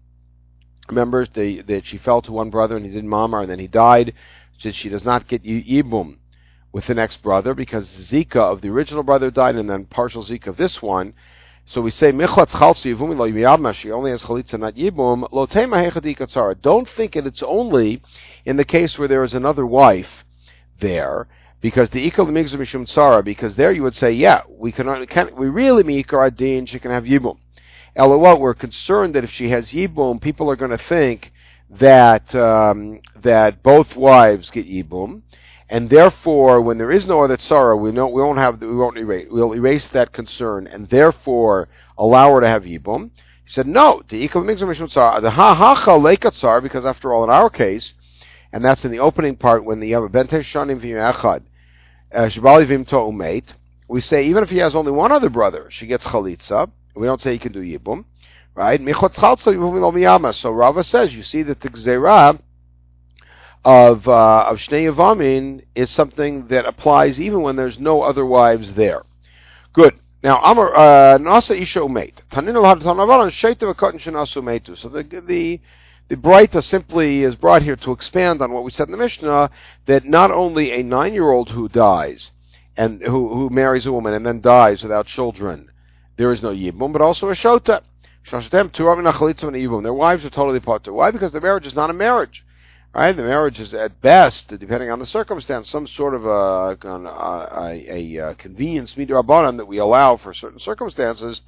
remember 0.88 1.26
the, 1.26 1.62
that 1.64 1.86
she 1.86 1.98
fell 1.98 2.22
to 2.22 2.32
one 2.32 2.50
brother 2.50 2.78
and 2.78 2.86
he 2.86 2.92
did 2.94 3.04
mamar 3.04 3.42
and 3.42 3.52
then 3.52 3.60
he 3.60 3.68
died, 3.68 4.14
so 4.58 4.72
she 4.72 4.88
does 4.88 5.04
not 5.04 5.28
get 5.28 5.44
yibum 5.44 6.20
with 6.74 6.88
the 6.88 6.94
next 6.94 7.22
brother 7.22 7.54
because 7.54 7.88
zika 7.88 8.38
of 8.38 8.62
the 8.62 8.70
original 8.70 9.04
brother 9.04 9.32
died 9.32 9.56
and 9.56 9.70
then 9.70 9.86
partial 9.86 10.24
zika 10.24 10.48
of 10.48 10.58
this 10.58 10.82
one. 10.82 11.14
So 11.66 11.80
we 11.80 11.92
say 11.92 12.12
michlatz 12.12 12.52
chalsi 12.52 12.94
yivumi 12.94 13.16
lo. 13.16 13.72
She 13.72 13.92
only 13.92 14.12
has 14.12 14.24
chalitza, 14.24 14.60
not 14.60 14.76
yibum. 14.76 15.32
Lo 15.32 15.46
tema 15.46 16.56
Don't 16.62 16.90
think 16.90 17.14
that 17.14 17.26
it's 17.26 17.44
only 17.44 18.02
in 18.44 18.58
the 18.58 18.66
case 18.66 18.98
where 18.98 19.08
there 19.08 19.24
is 19.24 19.34
another 19.34 19.66
wife 19.66 20.26
there 20.82 21.28
because 21.62 21.90
the 21.92 22.12
ikal 22.12 22.28
migzum 22.28 22.60
mishum 22.60 22.86
tzara 22.86 23.24
because 23.24 23.56
there 23.56 23.72
you 23.72 23.84
would 23.84 23.96
say 23.96 24.12
yeah 24.12 24.42
we 24.50 24.72
can, 24.72 25.06
can 25.06 25.34
we 25.38 25.48
really 25.48 25.84
mikar 25.84 26.28
adin 26.28 26.66
she 26.66 26.80
can 26.80 26.92
have 26.92 27.06
yibum. 27.06 27.38
LOL, 27.96 28.40
we're 28.40 28.56
concerned 28.56 29.14
that 29.14 29.24
if 29.24 29.30
she 29.30 29.50
has 29.52 29.72
yibum, 29.72 30.20
people 30.20 30.50
are 30.50 30.56
going 30.56 30.72
to 30.72 30.78
think 30.78 31.32
that 31.70 32.34
um, 32.36 33.00
that 33.22 33.62
both 33.64 33.96
wives 33.96 34.50
get 34.50 34.68
yibum, 34.68 35.22
and 35.70 35.90
therefore, 35.90 36.62
when 36.62 36.78
there 36.78 36.92
is 36.92 37.06
no 37.06 37.22
other 37.22 37.38
tzara, 37.38 37.80
we 37.80 37.92
know 37.92 38.08
we 38.08 38.22
won't 38.22 38.40
have 38.40 38.62
we 38.62 38.76
won't 38.76 38.98
erase 38.98 39.28
we'll 39.30 39.54
erase 39.54 39.88
that 39.90 40.12
concern, 40.12 40.68
and 40.68 40.90
therefore 40.90 41.70
allow 41.98 42.34
her 42.34 42.42
to 42.42 42.48
have 42.48 42.64
yibum. 42.64 43.12
He 43.46 43.50
said 43.50 43.68
no. 43.68 44.02
The 44.08 44.28
ha 44.28 46.60
because 46.62 46.86
after 46.86 47.14
all, 47.14 47.24
in 47.24 47.30
our 47.30 47.50
case, 47.50 47.94
and 48.52 48.64
that's 48.64 48.86
in 48.86 48.92
the 48.92 49.00
opening 49.00 49.36
part 49.36 49.66
when 49.66 49.80
the 49.80 49.92
Bente 49.92 50.42
Shanim 50.42 50.80
V'Yachad 50.80 51.44
uh, 52.14 52.30
Shabali 52.30 52.68
Vimto 52.68 53.12
Umeit, 53.12 53.54
we 53.88 54.00
say 54.00 54.26
even 54.26 54.44
if 54.44 54.50
he 54.50 54.58
has 54.58 54.76
only 54.76 54.92
one 54.92 55.12
other 55.12 55.30
brother, 55.30 55.68
she 55.70 55.88
gets 55.88 56.06
chalitza. 56.06 56.70
We 56.96 57.08
don't 57.08 57.22
say 57.22 57.34
he 57.34 57.40
can 57.40 57.52
do 57.52 57.62
yibum, 57.62 58.06
right? 58.54 58.80
So 60.36 60.52
Rava 60.52 60.84
says, 60.84 61.16
you 61.16 61.24
see 61.24 61.42
that 61.44 61.60
the 61.60 61.70
gzera 61.70 62.40
of 63.66 64.08
uh, 64.08 64.46
of 64.50 64.58
shnei 64.58 64.92
yavamin 64.92 65.64
is 65.76 65.90
something 65.90 66.48
that 66.48 66.66
applies 66.66 67.20
even 67.20 67.42
when 67.42 67.56
there's 67.56 67.80
no 67.80 68.02
other 68.02 68.26
wives 68.26 68.74
there. 68.74 69.04
Good. 69.72 69.98
Now, 70.22 70.42
Amar 70.42 70.76
uh, 70.76 71.18
Nasa 71.18 71.60
Isha 71.60 71.80
Umeit. 71.80 72.16
Tanin 72.32 72.56
al 72.56 72.64
Hadatan 72.64 73.30
Shaita 73.30 73.74
Vakotin 73.74 74.00
Shanasu 74.00 74.42
Umeitu. 74.42 74.78
So 74.78 74.90
the 74.90 75.04
the 75.04 75.60
the 76.10 76.16
Breita 76.18 76.62
simply 76.62 77.24
is 77.24 77.36
brought 77.36 77.64
here 77.64 77.78
to 77.78 77.92
expand 77.92 78.42
on 78.42 78.52
what 78.52 78.64
we 78.64 78.72
said 78.72 78.88
in 78.88 78.92
the 78.92 78.98
Mishnah 78.98 79.50
that 79.86 80.06
not 80.06 80.32
only 80.32 80.72
a 80.72 80.84
nine-year-old 80.84 81.50
who 81.50 81.70
dies 81.70 82.32
and 82.76 83.02
who 83.02 83.34
who 83.34 83.50
marries 83.50 83.86
a 83.86 83.92
woman 83.92 84.14
and 84.14 84.26
then 84.26 84.42
dies 84.42 84.84
without 84.84 85.08
children, 85.08 85.70
there 86.18 86.32
is 86.32 86.44
no 86.44 86.50
yibum, 86.50 86.92
but 86.92 87.02
also 87.02 87.30
a 87.30 87.34
shota. 87.34 87.82
Their 89.84 89.94
wives 89.94 90.26
are 90.26 90.30
totally 90.30 90.60
potter. 90.60 90.94
Why? 90.94 91.12
Because 91.12 91.32
the 91.34 91.42
marriage 91.42 91.66
is 91.66 91.76
not 91.76 91.90
a 91.90 91.94
marriage. 91.94 92.46
Right? 92.96 93.16
The 93.16 93.24
marriage 93.24 93.60
is 93.60 93.74
at 93.74 94.02
best, 94.02 94.50
depending 94.50 94.92
on 94.92 95.00
the 95.00 95.08
circumstance, 95.08 95.68
some 95.68 95.88
sort 95.88 96.14
of 96.14 96.26
a, 96.26 96.78
a, 96.80 96.98
a, 97.60 98.18
a 98.20 98.30
uh, 98.30 98.34
convenience 98.36 98.94
midrabanan 98.94 99.58
that 99.58 99.66
we 99.66 99.80
allow 99.80 100.16
for 100.18 100.32
certain 100.32 100.60
circumstances, 100.60 101.42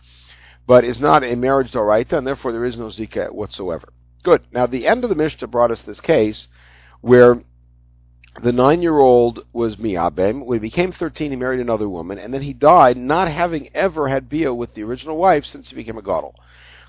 but 0.65 0.83
is 0.83 0.99
not 0.99 1.23
a 1.23 1.35
marriage 1.35 1.71
doraita, 1.71 2.13
and 2.13 2.25
therefore 2.25 2.51
there 2.51 2.65
is 2.65 2.77
no 2.77 2.87
zika 2.87 3.31
whatsoever. 3.31 3.89
Good. 4.23 4.41
Now 4.51 4.65
the 4.65 4.87
end 4.87 5.03
of 5.03 5.11
the 5.11 5.15
Mishnah 5.15 5.47
brought 5.47 5.69
us 5.69 5.83
this 5.83 6.01
case 6.01 6.47
where 7.01 7.39
the 8.41 8.51
nine-year-old 8.51 9.45
was 9.53 9.75
miabem. 9.75 10.43
When 10.43 10.57
he 10.57 10.67
became 10.67 10.91
thirteen, 10.91 11.29
he 11.29 11.37
married 11.37 11.59
another 11.59 11.87
woman, 11.87 12.17
and 12.17 12.33
then 12.33 12.41
he 12.41 12.53
died, 12.53 12.97
not 12.97 13.31
having 13.31 13.69
ever 13.75 14.07
had 14.07 14.27
bia 14.29 14.51
with 14.51 14.73
the 14.73 14.81
original 14.81 15.17
wife 15.17 15.45
since 15.45 15.69
he 15.69 15.75
became 15.75 15.97
a 15.99 16.01
gadol. 16.01 16.33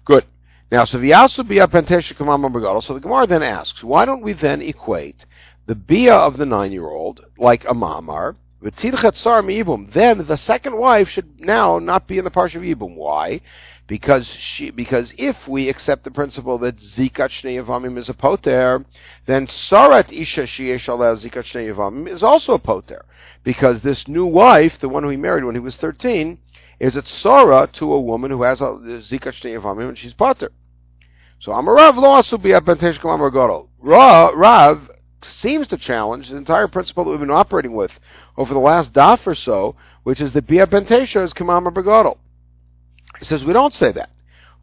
Good. 0.06 0.25
Now, 0.70 0.85
so 0.85 0.99
v'yasu 0.99 1.46
bia 1.46 1.68
pentesha 1.68 2.14
kamam 2.14 2.52
gadol. 2.52 2.80
So 2.82 2.94
the 2.94 3.00
Gemara 3.00 3.26
then 3.26 3.42
asks, 3.42 3.85
why 3.85 4.04
don't 4.04 4.23
we 4.23 4.32
then 4.32 4.61
equate 4.62 5.25
the 5.66 5.75
bia 5.75 6.14
of 6.14 6.37
the 6.38 6.46
nine-year-old 6.46 7.25
like 7.38 7.64
a 7.64 7.75
mamar? 7.75 8.37
Then 8.61 10.26
the 10.26 10.37
second 10.37 10.76
wife 10.76 11.08
should 11.08 11.40
now 11.40 11.78
not 11.78 12.08
be 12.08 12.18
in 12.18 12.25
the 12.25 12.30
parsha 12.30 12.56
of 12.56 12.62
Yibum. 12.62 12.96
Why? 12.96 13.42
Because 13.87 14.26
she, 14.26 14.70
because 14.70 15.12
if 15.16 15.46
we 15.46 15.68
accept 15.68 16.02
the 16.02 16.11
principle 16.11 16.58
that 16.58 16.78
zikat 16.78 17.30
shnei 17.30 17.62
yavamim 17.62 17.96
is 17.96 18.08
a 18.08 18.14
poter, 18.14 18.85
then 19.26 19.46
sarat 19.46 20.11
isha 20.11 20.42
sheyesh 20.42 20.88
zikat 20.88 21.44
shnei 21.44 21.73
yavamim 21.73 22.08
is 22.08 22.25
also 22.25 22.54
a 22.54 22.58
poter. 22.58 23.04
Because 23.44 23.82
this 23.82 24.08
new 24.08 24.26
wife, 24.26 24.80
the 24.80 24.88
one 24.88 25.04
who 25.04 25.11
he 25.11 25.16
married 25.16 25.44
when 25.44 25.54
he 25.54 25.61
was 25.61 25.76
13, 25.76 26.38
is 26.78 26.97
a 26.97 27.02
tsara 27.02 27.71
to 27.73 27.92
a 27.92 28.00
woman 28.00 28.30
who 28.30 28.42
has 28.42 28.61
a 28.61 28.64
zikat 28.64 29.35
shnei 29.35 29.88
and 29.88 29.99
she's 29.99 30.14
poter. 30.14 30.52
So 31.40 31.52
Amarav 31.52 31.95
asu 31.95 32.42
bi 32.42 32.50
abentesh 32.50 32.99
kamar 33.00 33.30
gadol. 33.30 33.68
Rav 33.80 34.90
seems 35.23 35.68
to 35.68 35.76
challenge 35.76 36.28
the 36.28 36.37
entire 36.37 36.68
principle 36.68 37.04
that 37.04 37.11
we've 37.11 37.21
been 37.21 37.30
operating 37.30 37.75
with 37.75 37.92
over 38.37 38.52
the 38.52 38.61
last 38.61 38.92
daf 38.92 39.26
or 39.26 39.35
so, 39.35 39.76
which 40.02 40.21
is 40.21 40.33
that 40.33 40.47
bia 40.47 40.66
bentesha 40.66 41.25
is 41.25 41.33
kamar 41.33 41.61
begadol. 41.62 42.18
He 43.18 43.25
says 43.25 43.45
we 43.45 43.52
don't 43.52 43.75
say 43.75 43.92
that. 43.92 44.11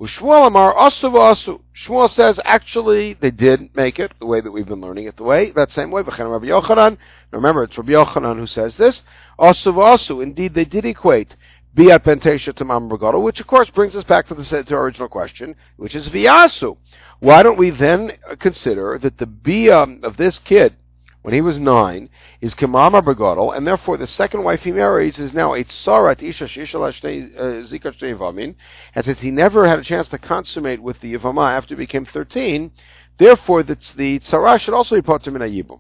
Shmuel 0.01 0.48
Amar 0.48 0.74
Asu. 0.75 1.62
Shmuel 1.75 2.10
says 2.10 2.39
actually 2.43 3.13
they 3.13 3.32
did 3.32 3.75
make 3.75 4.00
it 4.00 4.12
the 4.20 4.25
way 4.25 4.41
that 4.41 4.51
we've 4.51 4.67
been 4.67 4.82
learning 4.82 5.05
it 5.05 5.17
the 5.17 5.24
way 5.24 5.51
that 5.51 5.72
same 5.72 5.91
way. 5.91 6.03
Yochanan. 6.03 6.98
Remember, 7.32 7.63
it's 7.63 7.77
Rabbi 7.77 7.91
Yochanan 7.91 8.38
who 8.38 8.46
says 8.46 8.75
this. 8.75 9.01
Asu 9.39 9.74
Asu. 9.74 10.22
Indeed, 10.22 10.53
they 10.53 10.65
did 10.65 10.86
equate 10.86 11.36
Biat 11.75 12.03
Pentesha 12.03 12.53
to 12.55 12.65
Mambragado, 12.65 13.21
which 13.21 13.39
of 13.39 13.47
course 13.47 13.69
brings 13.69 13.95
us 13.95 14.03
back 14.03 14.27
to 14.27 14.35
the 14.35 14.43
to 14.43 14.75
our 14.75 14.83
original 14.83 15.07
question, 15.07 15.55
which 15.77 15.95
is 15.95 16.09
Viasu. 16.09 16.77
Why 17.19 17.41
don't 17.41 17.57
we 17.57 17.71
then 17.71 18.13
consider 18.39 18.99
that 19.01 19.17
the 19.17 19.25
Bia 19.25 19.81
um, 19.81 19.99
of 20.03 20.17
this 20.17 20.39
kid 20.39 20.75
when 21.23 21.33
he 21.33 21.41
was 21.41 21.57
nine, 21.57 22.09
is 22.41 22.53
Kamama 22.53 23.01
Begadol, 23.01 23.55
and 23.55 23.65
therefore 23.65 23.95
the 23.95 24.05
second 24.05 24.43
wife 24.43 24.63
he 24.63 24.73
marries 24.73 25.17
is 25.17 25.33
now 25.33 25.53
a 25.53 25.63
Tsarat 25.63 26.21
Isha 26.21 26.45
uh, 26.45 28.17
Vamin, 28.17 28.55
and 28.93 29.05
since 29.05 29.21
he 29.21 29.31
never 29.31 29.65
had 29.65 29.79
a 29.79 29.83
chance 29.83 30.09
to 30.09 30.17
consummate 30.17 30.83
with 30.83 30.99
the 30.99 31.13
Yavama 31.13 31.49
after 31.49 31.75
he 31.75 31.77
became 31.77 32.05
13, 32.05 32.71
therefore 33.17 33.63
the, 33.63 33.75
the 33.95 34.19
Tzara 34.19 34.59
should 34.59 34.73
also 34.73 34.95
be 34.95 35.01
put 35.01 35.25
in 35.25 35.37
a 35.37 35.39
Yibum. 35.45 35.79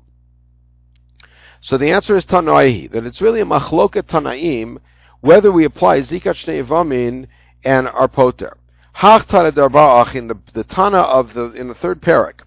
So 1.59 1.77
the 1.77 1.91
answer 1.91 2.15
is 2.15 2.25
Tanaihi, 2.25 2.91
that 2.91 3.05
it's 3.05 3.21
really 3.21 3.41
a 3.41 3.45
Machloket 3.45 4.03
Tanaim, 4.03 4.77
whether 5.23 5.53
we 5.53 5.63
apply 5.63 5.99
Zikat 5.99 6.35
Shnei 6.35 7.27
and 7.63 7.87
our 7.87 8.09
Poter. 8.09 8.57
Hach 8.97 9.25
Tana 9.25 9.53
Darba'ach 9.53 10.15
in 10.15 10.27
the, 10.27 10.37
the 10.53 10.65
Tana 10.65 10.97
of 10.97 11.33
the, 11.33 11.51
in 11.53 11.69
the 11.69 11.73
third 11.73 12.01
parak, 12.01 12.41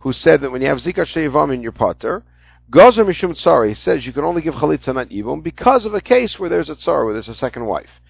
who 0.00 0.12
said 0.12 0.40
that 0.40 0.50
when 0.50 0.60
you 0.60 0.66
have 0.66 0.78
Zikat 0.78 1.06
Shnei 1.06 1.30
Vamin, 1.30 1.62
you're 1.62 1.70
Poter, 1.70 2.24
Gozer 2.68 3.06
Mishum 3.06 3.30
Tsari 3.30 3.76
says 3.76 4.04
you 4.04 4.12
can 4.12 4.24
only 4.24 4.42
give 4.42 4.54
Chalitza 4.54 4.92
not 4.92 5.08
Yibum 5.08 5.40
because 5.40 5.86
of 5.86 5.94
a 5.94 6.00
case 6.00 6.36
where 6.36 6.50
there's 6.50 6.68
a 6.68 6.74
Tsar, 6.74 7.04
where 7.04 7.14
there's 7.14 7.28
a 7.28 7.34
second 7.34 7.64
wife. 7.64 8.00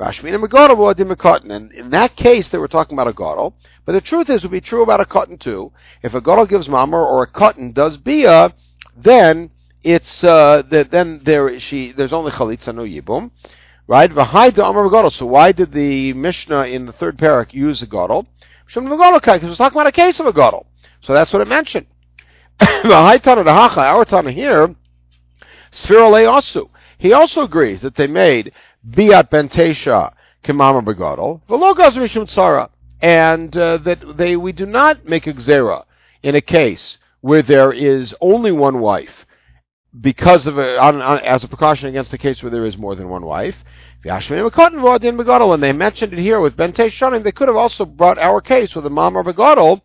Vashmina 0.00 0.42
megadol 0.42 0.94
adim 0.94 1.50
and 1.54 1.70
in 1.72 1.90
that 1.90 2.16
case, 2.16 2.48
they 2.48 2.56
were 2.56 2.68
talking 2.68 2.96
about 2.96 3.08
a 3.08 3.12
Gadol. 3.12 3.54
But 3.84 3.92
the 3.92 4.00
truth 4.00 4.30
is, 4.30 4.36
it 4.36 4.44
would 4.44 4.52
be 4.52 4.62
true 4.62 4.82
about 4.82 5.02
a 5.02 5.04
cotton 5.04 5.36
too. 5.36 5.70
If 6.02 6.14
a 6.14 6.22
Gadol 6.22 6.46
gives 6.46 6.66
Mamar 6.66 6.94
or 6.94 7.24
a 7.24 7.26
cotton 7.26 7.72
does 7.72 7.98
Bia, 7.98 8.54
then 8.96 9.50
it's, 9.84 10.24
uh, 10.24 10.62
the, 10.62 10.88
then 10.90 11.20
there, 11.24 11.60
she, 11.60 11.92
there's 11.92 12.14
only 12.14 12.30
Chalitza, 12.30 12.74
no 12.74 12.82
Yibum. 12.82 13.32
Right? 13.88 14.10
So 14.12 15.26
why 15.26 15.52
did 15.52 15.72
the 15.72 16.12
Mishnah 16.12 16.62
in 16.62 16.86
the 16.86 16.92
third 16.92 17.18
parak 17.18 17.54
use 17.54 17.82
a 17.82 17.86
Gadol? 17.86 18.26
Because 18.66 19.42
it 19.42 19.46
was 19.46 19.58
talking 19.58 19.76
about 19.76 19.86
a 19.86 19.92
case 19.92 20.18
of 20.18 20.26
a 20.26 20.32
Gadol. 20.32 20.66
So 21.02 21.12
that's 21.12 21.32
what 21.32 21.42
it 21.42 21.48
mentioned. 21.48 21.86
Our 22.60 23.18
Tana 23.18 24.32
here, 24.32 24.74
Sphirale 25.72 26.26
Asu. 26.26 26.68
He 26.98 27.12
also 27.12 27.42
agrees 27.44 27.82
that 27.82 27.96
they 27.96 28.06
made 28.06 28.52
Biat 28.88 29.30
Bentesha 29.30 30.14
Kimama 30.42 30.82
Begadol, 30.82 31.42
Velogaz 31.48 31.96
Mishum 31.96 32.26
Tsara, 32.26 32.70
and 33.00 33.54
uh, 33.56 33.76
that 33.78 34.16
they 34.16 34.36
we 34.36 34.52
do 34.52 34.64
not 34.64 35.04
make 35.04 35.26
a 35.26 35.32
gzera 35.32 35.84
in 36.22 36.34
a 36.34 36.40
case 36.40 36.96
where 37.20 37.42
there 37.42 37.72
is 37.72 38.14
only 38.20 38.52
one 38.52 38.80
wife 38.80 39.25
because 40.00 40.46
of 40.46 40.58
a, 40.58 40.78
on, 40.78 41.00
on, 41.00 41.20
as 41.20 41.44
a 41.44 41.48
precaution 41.48 41.88
against 41.88 42.10
the 42.10 42.18
case 42.18 42.42
where 42.42 42.50
there 42.50 42.66
is 42.66 42.76
more 42.76 42.94
than 42.94 43.08
one 43.08 43.24
wife. 43.24 43.56
And 44.04 45.62
they 45.62 45.72
mentioned 45.72 46.12
it 46.12 46.18
here 46.18 46.40
with 46.40 46.56
Bente 46.56 46.86
Shanim. 46.86 47.24
They 47.24 47.32
could 47.32 47.48
have 47.48 47.56
also 47.56 47.84
brought 47.84 48.18
our 48.18 48.40
case 48.40 48.74
with 48.74 48.86
a 48.86 48.90
Mama 48.90 49.24
Begadol 49.24 49.80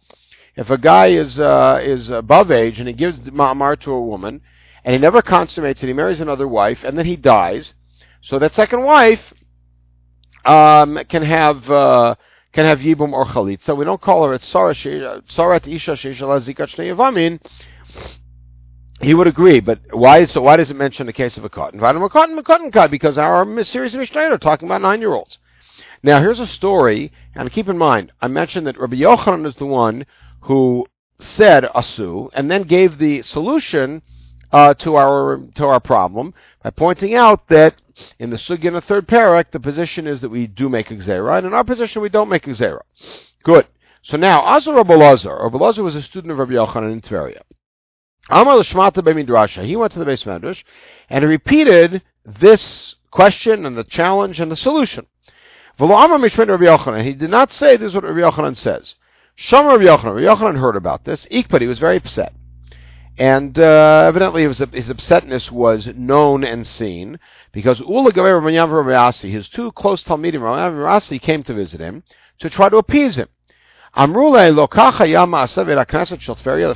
if 0.55 0.69
a 0.69 0.77
guy 0.77 1.07
is 1.07 1.39
uh, 1.39 1.79
is 1.81 2.09
above 2.09 2.51
age 2.51 2.79
and 2.79 2.87
he 2.87 2.93
gives 2.93 3.19
ma'amar 3.19 3.79
to 3.81 3.91
a 3.91 4.01
woman, 4.01 4.41
and 4.83 4.93
he 4.93 4.99
never 4.99 5.21
consummates 5.21 5.81
it, 5.83 5.87
he 5.87 5.93
marries 5.93 6.19
another 6.19 6.47
wife, 6.47 6.83
and 6.83 6.97
then 6.97 7.05
he 7.05 7.15
dies, 7.15 7.73
so 8.21 8.37
that 8.39 8.53
second 8.53 8.83
wife 8.83 9.33
um, 10.45 10.99
can 11.07 11.23
have 11.23 11.69
uh, 11.71 12.15
can 12.51 12.65
have 12.65 12.79
yibum 12.79 13.13
or 13.13 13.25
chalitza. 13.25 13.75
We 13.75 13.85
don't 13.85 14.01
call 14.01 14.27
her 14.27 14.33
at 14.33 14.41
sarat 14.41 15.67
isha 15.67 15.93
zikat 15.93 17.39
He 19.01 19.15
would 19.15 19.27
agree, 19.27 19.59
but 19.59 19.79
why? 19.91 20.25
So 20.25 20.41
why 20.41 20.57
does 20.57 20.69
it 20.69 20.75
mention 20.75 21.07
the 21.07 21.13
case 21.13 21.35
of 21.37 21.43
a 21.43 21.49
cotton? 21.49 21.79
A 21.79 22.09
cotton, 22.09 22.37
a 22.37 22.43
cotton 22.43 22.71
cut, 22.71 22.91
because 22.91 23.17
our 23.17 23.63
series 23.63 23.95
of 23.95 23.99
Mishnah 23.99 24.21
are 24.21 24.37
talking 24.37 24.67
about 24.67 24.83
nine-year-olds. 24.83 25.39
Now, 26.03 26.19
here's 26.19 26.39
a 26.39 26.45
story, 26.45 27.11
and 27.35 27.51
keep 27.51 27.67
in 27.67 27.77
mind, 27.77 28.11
I 28.21 28.27
mentioned 28.27 28.67
that 28.67 28.79
Rabbi 28.79 28.97
Yochanan 28.97 29.47
is 29.47 29.55
the 29.55 29.65
one 29.65 30.05
who 30.41 30.85
said 31.19 31.63
asu 31.75 32.29
and 32.33 32.49
then 32.49 32.63
gave 32.63 32.97
the 32.97 33.21
solution 33.21 34.01
uh, 34.51 34.73
to 34.75 34.95
our 34.95 35.39
to 35.55 35.65
our 35.65 35.79
problem 35.79 36.33
by 36.63 36.69
pointing 36.71 37.15
out 37.15 37.47
that 37.47 37.75
in 38.19 38.31
the 38.31 38.37
sugi 38.37 38.65
in 38.65 38.73
the 38.73 38.81
third 38.81 39.07
parak, 39.07 39.51
the 39.51 39.59
position 39.59 40.07
is 40.07 40.21
that 40.21 40.29
we 40.29 40.45
do 40.47 40.69
make 40.69 40.91
a 40.91 40.95
gzera, 40.95 41.37
and 41.37 41.47
in 41.47 41.53
our 41.53 41.63
position 41.63 42.01
we 42.01 42.09
don't 42.09 42.29
make 42.29 42.47
a 42.47 42.51
gzera. 42.51 42.81
Good. 43.43 43.67
So 44.03 44.17
now, 44.17 44.43
Azar 44.45 44.75
Rabbi 44.75 44.95
Lazar, 44.95 45.39
Rabbi 45.41 45.57
Lazar 45.57 45.83
was 45.83 45.95
a 45.95 46.01
student 46.01 46.31
of 46.31 46.39
Rabbi 46.39 46.53
Yochanan 46.53 46.91
in 46.91 47.01
Tveria. 47.01 47.41
Amar 48.31 48.57
l'shmata 48.57 49.03
b'midrasha. 49.03 49.65
He 49.65 49.75
went 49.75 49.91
to 49.93 49.99
the 49.99 50.05
base 50.05 50.23
medrash 50.23 50.63
and 51.09 51.23
he 51.23 51.27
repeated 51.27 52.01
this 52.25 52.95
question 53.11 53.65
and 53.65 53.77
the 53.77 53.83
challenge 53.83 54.39
and 54.39 54.51
the 54.51 54.55
solution. 54.55 55.05
Yochanan. 56.65 57.03
He 57.03 57.13
did 57.13 57.29
not 57.29 57.51
say 57.51 57.77
this 57.77 57.89
is 57.89 57.95
what 57.95 58.03
Rabbi 58.03 58.19
Yochanan 58.19 58.55
says. 58.55 58.95
Shomer 59.37 59.79
Rabbi 59.79 59.85
Yochanan. 59.85 60.15
Rabbi 60.15 60.27
Yochanan 60.27 60.59
heard 60.59 60.75
about 60.75 61.05
this. 61.05 61.25
Ikpad, 61.31 61.61
he 61.61 61.67
was 61.67 61.79
very 61.79 61.97
upset. 61.97 62.33
And 63.17 63.57
uh, 63.59 64.05
evidently 64.07 64.43
his, 64.43 64.59
his 64.59 64.89
upsetness 64.89 65.51
was 65.51 65.87
known 65.95 66.43
and 66.43 66.65
seen 66.65 67.19
because 67.51 67.79
Ula 67.79 68.11
Rabbi 68.13 69.11
his 69.11 69.49
two 69.49 69.71
close 69.73 70.03
Talmidim, 70.03 70.41
Rabbi 70.41 71.17
came 71.17 71.43
to 71.43 71.53
visit 71.53 71.81
him 71.81 72.03
to 72.39 72.49
try 72.49 72.69
to 72.69 72.77
appease 72.77 73.17
him. 73.17 73.27
The 73.93 74.07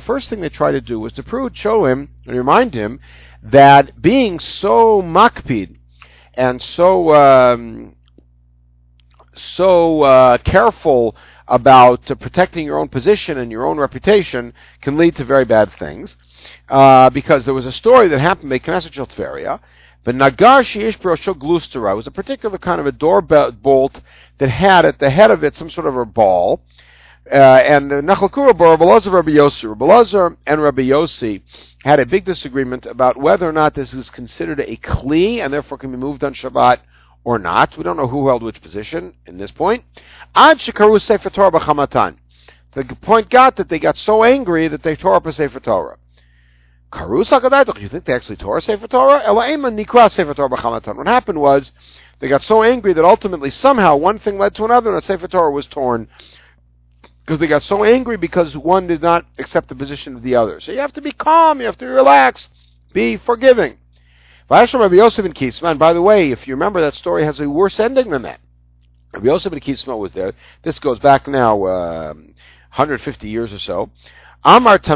first 0.04 0.28
thing 0.28 0.40
they 0.40 0.48
tried 0.50 0.72
to 0.72 0.80
do 0.80 1.00
was 1.00 1.12
to 1.14 1.22
prove, 1.22 1.56
show 1.56 1.86
him, 1.86 2.10
and 2.26 2.36
remind 2.36 2.74
him 2.74 3.00
that 3.42 4.02
being 4.02 4.38
so 4.38 5.00
makpid 5.00 5.76
and 6.34 6.60
so 6.60 7.14
um, 7.14 7.96
so 9.34 10.02
uh, 10.02 10.38
careful 10.38 11.16
about 11.48 12.10
uh, 12.10 12.14
protecting 12.16 12.66
your 12.66 12.78
own 12.78 12.88
position 12.88 13.38
and 13.38 13.50
your 13.50 13.66
own 13.66 13.78
reputation 13.78 14.52
can 14.80 14.96
lead 14.98 15.14
to 15.16 15.24
very 15.24 15.44
bad 15.44 15.72
things. 15.78 16.16
Uh, 16.68 17.08
because 17.10 17.44
there 17.44 17.54
was 17.54 17.66
a 17.66 17.72
story 17.72 18.08
that 18.08 18.20
happened 18.20 18.50
by 18.50 18.58
Knesset 18.58 18.92
Shel 18.92 19.06
Tveria, 19.06 19.60
the 20.04 20.12
Nagar 20.12 20.62
Sheish 20.62 20.98
Brosho 20.98 21.34
Glustera 21.34 21.96
was 21.96 22.06
a 22.06 22.10
particular 22.10 22.58
kind 22.58 22.80
of 22.80 22.86
a 22.86 22.92
door 22.92 23.20
bolt 23.20 24.00
that 24.38 24.48
had 24.48 24.84
at 24.84 24.98
the 24.98 25.10
head 25.10 25.30
of 25.30 25.42
it 25.42 25.56
some 25.56 25.70
sort 25.70 25.86
of 25.86 25.96
a 25.96 26.04
ball. 26.04 26.62
Uh, 27.30 27.34
and 27.34 27.90
the 27.90 27.96
Nachalkura 27.96 28.56
Bar, 28.56 28.76
Rabbi 28.76 28.84
Rabbi 28.84 29.30
Yossi, 29.30 29.68
Rabbi 29.68 30.36
and 30.46 30.62
Rabbi 30.62 30.82
Yossi 30.82 31.42
had 31.82 31.98
a 31.98 32.06
big 32.06 32.24
disagreement 32.24 32.86
about 32.86 33.16
whether 33.16 33.48
or 33.48 33.52
not 33.52 33.74
this 33.74 33.92
is 33.92 34.10
considered 34.10 34.60
a 34.60 34.76
kli 34.76 35.38
and 35.38 35.52
therefore 35.52 35.76
can 35.76 35.90
be 35.90 35.96
moved 35.96 36.22
on 36.22 36.34
Shabbat 36.34 36.78
or 37.24 37.40
not. 37.40 37.76
We 37.76 37.82
don't 37.82 37.96
know 37.96 38.06
who 38.06 38.28
held 38.28 38.44
which 38.44 38.62
position 38.62 39.14
in 39.26 39.38
this 39.38 39.50
point. 39.50 39.82
Ad 40.36 40.58
Shekaru 40.58 41.00
Sefer 41.00 41.30
Torah 41.30 41.50
b'chamatan. 41.50 42.16
The 42.72 42.84
point 43.02 43.28
got 43.28 43.56
that 43.56 43.68
they 43.68 43.80
got 43.80 43.96
so 43.96 44.22
angry 44.22 44.68
that 44.68 44.84
they 44.84 44.94
tore 44.94 45.16
up 45.16 45.26
a 45.26 45.32
Sefer 45.32 45.58
Torah. 45.58 45.98
Karus 46.92 47.30
HaKadai, 47.30 47.80
you 47.80 47.88
think 47.88 48.04
they 48.04 48.12
actually 48.12 48.36
tore 48.36 48.58
a 48.58 48.62
Sefer 48.62 48.86
Torah? 48.86 49.22
Elaima 49.26 49.74
Nikra 49.74 50.08
Sefer 50.08 50.34
Torah 50.34 50.50
b'chamatan. 50.50 50.96
What 50.96 51.08
happened 51.08 51.40
was, 51.40 51.72
they 52.20 52.28
got 52.28 52.44
so 52.44 52.62
angry 52.62 52.92
that 52.92 53.04
ultimately 53.04 53.50
somehow 53.50 53.96
one 53.96 54.20
thing 54.20 54.38
led 54.38 54.54
to 54.54 54.64
another 54.64 54.90
and 54.90 54.98
a 54.98 55.02
Sefer 55.02 55.26
Torah 55.26 55.50
was 55.50 55.66
torn 55.66 56.06
because 57.26 57.40
they 57.40 57.48
got 57.48 57.64
so 57.64 57.82
angry 57.82 58.16
because 58.16 58.56
one 58.56 58.86
did 58.86 59.02
not 59.02 59.26
accept 59.38 59.68
the 59.68 59.74
position 59.74 60.14
of 60.14 60.22
the 60.22 60.36
other. 60.36 60.60
So 60.60 60.70
you 60.70 60.78
have 60.78 60.92
to 60.92 61.00
be 61.00 61.10
calm, 61.10 61.58
you 61.58 61.66
have 61.66 61.76
to 61.78 61.86
relax, 61.86 62.48
be 62.92 63.16
forgiving. 63.16 63.78
Rabbi 64.48 64.94
Yosef 64.94 65.24
and 65.24 65.78
by 65.78 65.92
the 65.92 66.02
way, 66.02 66.30
if 66.30 66.46
you 66.46 66.54
remember, 66.54 66.80
that 66.80 66.94
story 66.94 67.24
has 67.24 67.40
a 67.40 67.50
worse 67.50 67.80
ending 67.80 68.10
than 68.10 68.22
that. 68.22 68.38
Rabbi 69.12 69.26
Yosef 69.26 69.52
and 69.52 69.60
Kisma 69.60 69.96
was 69.96 70.12
there. 70.12 70.34
This 70.62 70.78
goes 70.78 71.00
back 71.00 71.26
now 71.26 71.64
uh, 71.64 72.14
150 72.14 73.28
years 73.28 73.52
or 73.52 73.58
so. 73.58 73.90
Amar 74.44 74.78
He 74.78 74.86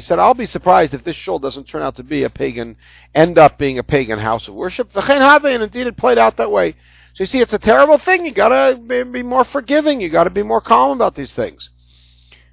said, 0.00 0.18
I'll 0.20 0.34
be 0.34 0.46
surprised 0.46 0.94
if 0.94 1.02
this 1.02 1.16
shul 1.16 1.40
doesn't 1.40 1.64
turn 1.64 1.82
out 1.82 1.96
to 1.96 2.04
be 2.04 2.22
a 2.22 2.30
pagan, 2.30 2.76
end 3.12 3.38
up 3.38 3.58
being 3.58 3.80
a 3.80 3.82
pagan 3.82 4.20
house 4.20 4.46
of 4.46 4.54
worship. 4.54 4.90
And 4.94 5.62
indeed 5.64 5.88
it 5.88 5.96
played 5.96 6.18
out 6.18 6.36
that 6.36 6.52
way. 6.52 6.76
So 7.14 7.22
you 7.22 7.26
see, 7.26 7.40
it's 7.40 7.52
a 7.52 7.58
terrible 7.58 7.98
thing. 7.98 8.26
You 8.26 8.32
gotta 8.32 8.76
be 8.76 9.22
more 9.22 9.44
forgiving. 9.44 10.00
You 10.00 10.10
gotta 10.10 10.30
be 10.30 10.42
more 10.42 10.60
calm 10.60 10.92
about 10.92 11.14
these 11.14 11.32
things. 11.32 11.70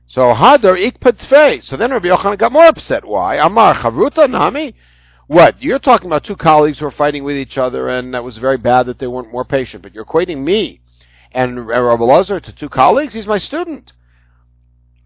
So 0.08 0.34
Hadar 0.34 0.78
ikpatfei. 0.78 1.64
So 1.64 1.78
then 1.78 1.92
Rabbi 1.92 2.10
Yochanan 2.10 2.38
got 2.38 2.52
more 2.52 2.66
upset. 2.66 3.06
Why? 3.06 3.38
Amar 3.38 3.74
Chavruta 3.76 4.30
Nami. 4.30 4.76
What? 5.28 5.62
You're 5.62 5.80
talking 5.80 6.08
about 6.08 6.24
two 6.24 6.36
colleagues 6.36 6.80
who 6.80 6.86
are 6.86 6.92
fighting 6.92 7.24
with 7.24 7.38
each 7.38 7.58
other, 7.58 7.90
and 7.90 8.14
that 8.14 8.24
was 8.24 8.38
very 8.38 8.58
bad 8.58 8.86
that 8.86 9.00
they 9.00 9.08
weren't 9.08 9.32
more 9.32 9.46
patient. 9.46 9.82
But 9.82 9.96
you're 9.96 10.06
equating 10.06 10.44
me 10.44 10.82
and 11.32 11.66
Rabbi 11.66 12.04
Lazar 12.04 12.40
to 12.40 12.52
two 12.52 12.70
colleagues. 12.70 13.14
He's 13.14 13.28
my 13.28 13.38
student. 13.38 13.94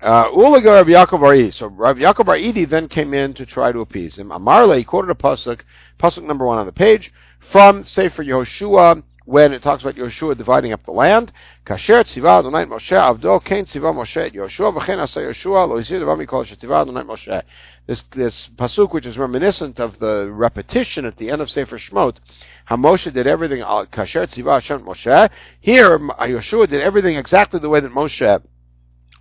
Uh, 0.01 0.25
Ulaga 0.31 0.85
Rabbi 0.85 0.91
Yaakov 0.91 1.21
Bar 1.21 1.51
So 1.51 1.67
Rabbi 1.67 2.01
Yaakov 2.01 2.25
Bar 2.25 2.65
then 2.67 2.87
came 2.87 3.13
in 3.13 3.33
to 3.35 3.45
try 3.45 3.71
to 3.71 3.79
appease 3.79 4.17
him. 4.17 4.29
Amarle, 4.29 4.77
he 4.77 4.83
quoted 4.83 5.11
a 5.11 5.15
pasuk, 5.15 5.61
pasuk 5.99 6.23
number 6.23 6.45
one 6.45 6.57
on 6.57 6.65
the 6.65 6.71
page, 6.71 7.13
from 7.51 7.83
Sefer 7.83 8.23
Yehoshua, 8.23 9.03
when 9.25 9.53
it 9.53 9.61
talks 9.63 9.81
about 9.81 9.95
Yoshua 9.95 10.37
dividing 10.37 10.71
up 10.71 10.85
the 10.85 10.91
land. 10.91 11.31
Kasher 11.65 12.03
tziva 12.03 12.39
Adonai 12.39 12.65
Moshe 12.65 12.95
avdo 12.95 13.43
ken 13.43 13.65
tziva 13.65 13.93
Moshe 13.93 14.31
Yoshua 14.33 14.71
v'chen 14.73 14.99
asa 14.99 15.19
Yoshua 15.19 15.67
lo 15.67 15.79
yisir 15.79 16.01
Adonai 16.01 17.03
Moshe. 17.03 17.41
This 17.87 18.03
this 18.15 18.49
pasuk, 18.55 18.93
which 18.93 19.05
is 19.05 19.17
reminiscent 19.17 19.79
of 19.79 19.97
the 19.99 20.29
repetition 20.31 21.05
at 21.05 21.17
the 21.17 21.29
end 21.29 21.41
of 21.41 21.49
Sefer 21.49 21.77
Shmot, 21.77 22.17
how 22.65 22.77
Moshe 22.77 23.11
did 23.11 23.25
everything. 23.25 23.63
Uh, 23.63 23.85
Kasher 23.91 24.27
tziva 24.27 24.53
Hashem 24.53 24.81
Moshe. 24.81 25.29
Here, 25.59 25.97
Yoshua 25.97 26.69
did 26.69 26.81
everything 26.81 27.15
exactly 27.15 27.59
the 27.59 27.69
way 27.69 27.79
that 27.79 27.91
Moshe 27.91 28.41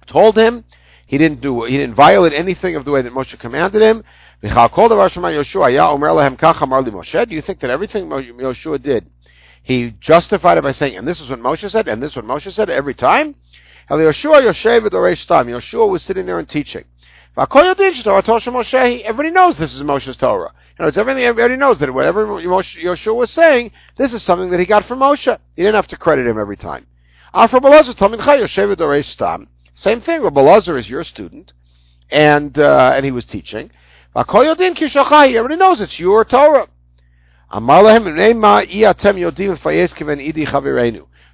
told 0.07 0.37
him. 0.37 0.65
He 1.07 1.17
didn't 1.17 1.41
do. 1.41 1.65
He 1.65 1.79
didn't 1.79 1.95
violate 1.95 2.35
anything 2.35 2.77
of 2.77 2.85
the 2.85 2.91
way 2.91 3.01
that 3.01 3.13
Moshe 3.13 3.39
commanded 3.39 3.81
him. 3.81 4.05
Do 4.43 4.49
you 4.49 4.55
think 7.43 7.61
that 7.61 7.71
everything 7.71 8.09
Yoshua 8.09 8.83
did 8.83 9.11
he 9.65 9.95
justified 9.99 10.59
it 10.59 10.63
by 10.63 10.73
saying, 10.73 10.97
and 10.97 11.09
this 11.09 11.21
is 11.23 11.31
what 11.31 11.41
Moshe 11.41 11.69
said, 11.71 11.89
and 11.89 12.03
this 12.03 12.11
is 12.13 12.17
what 12.17 12.27
Moshe 12.27 12.53
said 12.53 12.69
every 12.69 12.95
time. 12.95 13.35
Yoshua 13.91 14.43
Yoshua 15.49 15.89
was 15.89 16.03
sitting 16.03 16.27
there 16.27 16.39
and 16.39 16.49
teaching. 16.49 16.85
Everybody 17.37 17.75
knows 19.31 19.57
this 19.57 19.75
is 19.75 19.83
Moshe's 19.83 20.19
Torah. 20.19 20.53
You 20.79 20.83
know, 20.83 20.89
it's 20.89 20.99
everything. 20.99 21.25
Everybody 21.25 21.57
knows 21.57 21.79
that 21.79 21.93
whatever 21.95 22.27
Yoshua 22.27 23.15
was 23.15 23.31
saying, 23.31 23.73
this 23.97 24.13
is 24.13 24.23
something 24.23 24.51
that 24.51 24.61
he 24.61 24.67
got 24.67 24.85
from 24.85 24.99
Moshe. 24.99 25.39
He 25.57 25.63
didn't 25.63 25.77
have 25.77 25.89
to 25.89 25.97
credit 25.97 26.27
him 26.27 26.39
every 26.39 26.59
time. 26.59 26.87
Same 29.75 30.01
thing. 30.03 30.23
Rabbi 30.23 30.57
is 30.57 30.91
your 30.91 31.05
student, 31.05 31.53
and 32.11 32.59
uh, 32.59 32.93
and 32.95 33.05
he 33.05 33.11
was 33.11 33.25
teaching. 33.25 33.71
Everybody 34.15 35.57
knows 35.57 35.81
it's 35.81 35.99
your 35.99 36.25
Torah. 36.25 36.69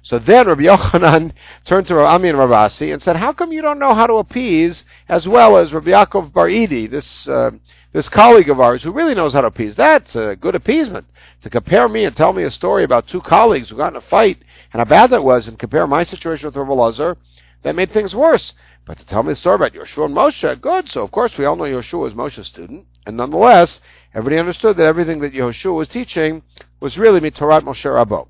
So 0.03 0.17
then 0.17 0.47
Rabbi 0.47 0.63
Yochanan 0.63 1.33
turned 1.65 1.87
to 1.87 1.95
Rabbi 1.95 2.15
Ami 2.15 2.29
and 2.29 2.37
Ravasi 2.37 2.91
and 2.91 3.01
said, 3.01 3.15
"How 3.15 3.33
come 3.33 3.51
you 3.51 3.61
don't 3.61 3.79
know 3.79 3.93
how 3.93 4.07
to 4.07 4.15
appease 4.15 4.83
as 5.07 5.27
well 5.27 5.57
as 5.57 5.73
Rabbi 5.73 5.91
Yaakov 5.91 6.33
Bar 6.33 6.47
Idi, 6.47 6.89
this 6.89 7.27
uh, 7.27 7.51
this 7.93 8.09
colleague 8.09 8.49
of 8.49 8.59
ours 8.59 8.81
who 8.83 8.91
really 8.91 9.13
knows 9.13 9.33
how 9.33 9.41
to 9.41 9.47
appease? 9.47 9.75
That's 9.75 10.15
a 10.15 10.35
good 10.35 10.55
appeasement. 10.55 11.05
To 11.43 11.49
compare 11.49 11.87
me 11.87 12.05
and 12.05 12.15
tell 12.15 12.33
me 12.33 12.43
a 12.43 12.51
story 12.51 12.83
about 12.83 13.07
two 13.07 13.21
colleagues 13.21 13.69
who 13.69 13.77
got 13.77 13.93
in 13.93 13.97
a 13.97 14.01
fight 14.01 14.37
and 14.73 14.79
how 14.79 14.85
bad 14.85 15.11
that 15.11 15.23
was, 15.23 15.47
and 15.47 15.59
compare 15.59 15.85
my 15.85 16.03
situation 16.03 16.47
with 16.47 16.55
Rabbi 16.55 16.73
Lazar, 16.73 17.17
that 17.63 17.75
made 17.75 17.91
things 17.91 18.15
worse. 18.15 18.53
But 18.85 18.97
to 18.97 19.05
tell 19.05 19.21
me 19.21 19.33
the 19.33 19.35
story 19.35 19.55
about 19.55 19.73
Yeshua 19.73 20.05
and 20.05 20.15
Moshe, 20.15 20.61
good. 20.61 20.89
So 20.89 21.03
of 21.03 21.11
course 21.11 21.37
we 21.37 21.45
all 21.45 21.55
know 21.55 21.63
Yeshua 21.63 21.99
was 21.99 22.13
Moshe's 22.15 22.47
student, 22.47 22.87
and 23.05 23.17
nonetheless." 23.17 23.79
Everybody 24.13 24.39
understood 24.39 24.77
that 24.77 24.85
everything 24.85 25.19
that 25.21 25.33
Yehoshua 25.33 25.73
was 25.73 25.87
teaching 25.87 26.43
was 26.79 26.97
really 26.97 27.21
Mitorat 27.21 27.61
Moshe 27.61 27.85
Rabbo. 27.85 28.27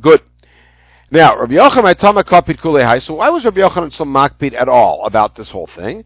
Good. 0.00 0.22
Now, 1.10 1.38
Rabbi 1.40 1.54
Yochanan 1.54 1.96
Tama 1.96 2.22
Kapit 2.22 2.60
Kulehai. 2.60 3.02
So 3.02 3.14
why 3.14 3.30
was 3.30 3.44
Rabbi 3.44 3.60
Yochanan 3.60 3.92
so 3.92 4.04
makpid 4.04 4.54
at 4.54 4.68
all 4.68 5.04
about 5.06 5.34
this 5.34 5.48
whole 5.48 5.66
thing? 5.66 6.04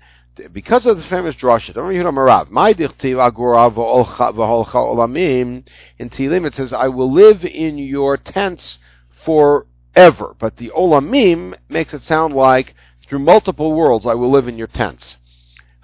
Because 0.50 0.86
of 0.86 0.96
the 0.96 1.02
famous 1.02 1.34
drasha. 1.34 1.74
Don't 1.74 1.92
know 1.92 2.10
Marav? 2.10 2.48
My 2.48 2.72
dichtiv 2.72 3.16
agura 3.16 3.70
v'holcha 3.70 4.72
olamim. 4.72 5.66
In 5.98 6.08
Tilim 6.08 6.46
it 6.46 6.54
says, 6.54 6.72
"I 6.72 6.88
will 6.88 7.12
live 7.12 7.44
in 7.44 7.76
your 7.76 8.16
tents 8.16 8.78
forever." 9.26 10.34
But 10.38 10.56
the 10.56 10.72
olamim 10.74 11.54
makes 11.68 11.92
it 11.92 12.00
sound 12.00 12.32
like 12.32 12.74
through 13.06 13.18
multiple 13.18 13.74
worlds 13.74 14.06
I 14.06 14.14
will 14.14 14.30
live 14.30 14.48
in 14.48 14.56
your 14.56 14.68
tents. 14.68 15.18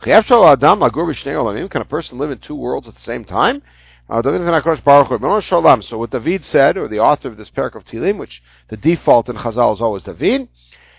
Can 0.00 0.22
a 0.22 1.84
person 1.84 2.18
live 2.18 2.30
in 2.30 2.38
two 2.38 2.54
worlds 2.54 2.88
at 2.88 2.94
the 2.94 3.00
same 3.00 3.24
time? 3.24 3.62
Uh, 4.08 4.22
so 4.22 5.98
what 5.98 6.10
David 6.10 6.44
said, 6.44 6.78
or 6.78 6.88
the 6.88 7.00
author 7.00 7.28
of 7.28 7.36
this 7.36 7.50
parak 7.50 7.74
of 7.74 7.84
Tilim, 7.84 8.16
which 8.16 8.42
the 8.68 8.76
default 8.76 9.28
in 9.28 9.36
Chazal 9.36 9.74
is 9.74 9.80
always 9.80 10.04
David, 10.04 10.48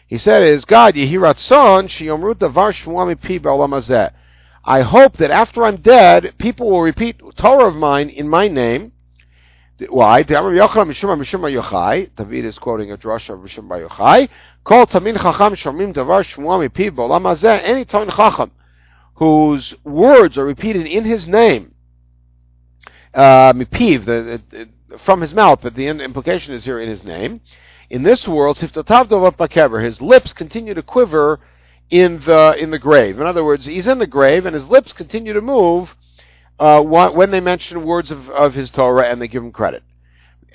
he 0.05 0.17
said 0.17 0.43
is, 0.43 0.65
God, 0.65 0.95
Yehiratzon, 0.95 1.87
Shiomru 1.87 2.35
Davar 2.35 2.73
Shmuami 2.73 3.19
Pi 3.19 3.39
Ba'olam 3.39 4.11
I 4.65 4.81
hope 4.81 5.17
that 5.17 5.31
after 5.31 5.63
I'm 5.63 5.77
dead, 5.77 6.33
people 6.37 6.69
will 6.69 6.81
repeat 6.81 7.21
Torah 7.37 7.69
of 7.69 7.75
mine 7.75 8.09
in 8.09 8.27
my 8.27 8.47
name. 8.47 8.91
Why? 9.87 10.23
David 10.23 10.57
is 12.45 12.59
quoting 12.59 12.91
a 12.91 12.97
drasha 12.97 13.29
of 13.29 13.39
Mishum 13.39 13.87
Yochai. 13.87 14.29
Call 14.65 14.85
Tamin 14.85 15.15
Chacham 15.15 15.53
Shomim 15.53 15.93
Davar 15.93 16.23
Shmuami 16.25 16.73
Pi 16.73 16.89
Ba'olam 16.89 17.63
Any 17.63 17.85
Tamin 17.85 18.13
Chacham 18.13 18.51
whose 19.19 19.75
words 19.83 20.37
are 20.37 20.45
repeated 20.45 20.85
in 20.87 21.03
his 21.03 21.27
name, 21.27 21.73
uh, 23.13 23.51
from 25.03 25.19
his 25.19 25.33
mouth, 25.33 25.59
but 25.61 25.75
the 25.75 25.87
implication 25.87 26.53
is 26.53 26.63
here 26.63 26.79
in 26.79 26.87
his 26.89 27.03
name. 27.03 27.41
In 27.89 28.03
this 28.03 28.25
world, 28.25 28.57
his 28.57 30.01
lips 30.01 30.33
continue 30.33 30.73
to 30.73 30.81
quiver 30.81 31.41
in 31.89 32.21
the 32.25 32.55
in 32.57 32.71
the 32.71 32.79
grave. 32.79 33.19
In 33.19 33.27
other 33.27 33.43
words, 33.43 33.65
he's 33.65 33.87
in 33.87 33.99
the 33.99 34.07
grave, 34.07 34.45
and 34.45 34.53
his 34.53 34.67
lips 34.67 34.93
continue 34.93 35.33
to 35.33 35.41
move 35.41 35.93
uh, 36.57 36.81
when 36.81 37.31
they 37.31 37.41
mention 37.41 37.83
words 37.83 38.11
of, 38.11 38.29
of 38.29 38.53
his 38.53 38.71
Torah 38.71 39.09
and 39.09 39.21
they 39.21 39.27
give 39.27 39.43
him 39.43 39.51
credit 39.51 39.83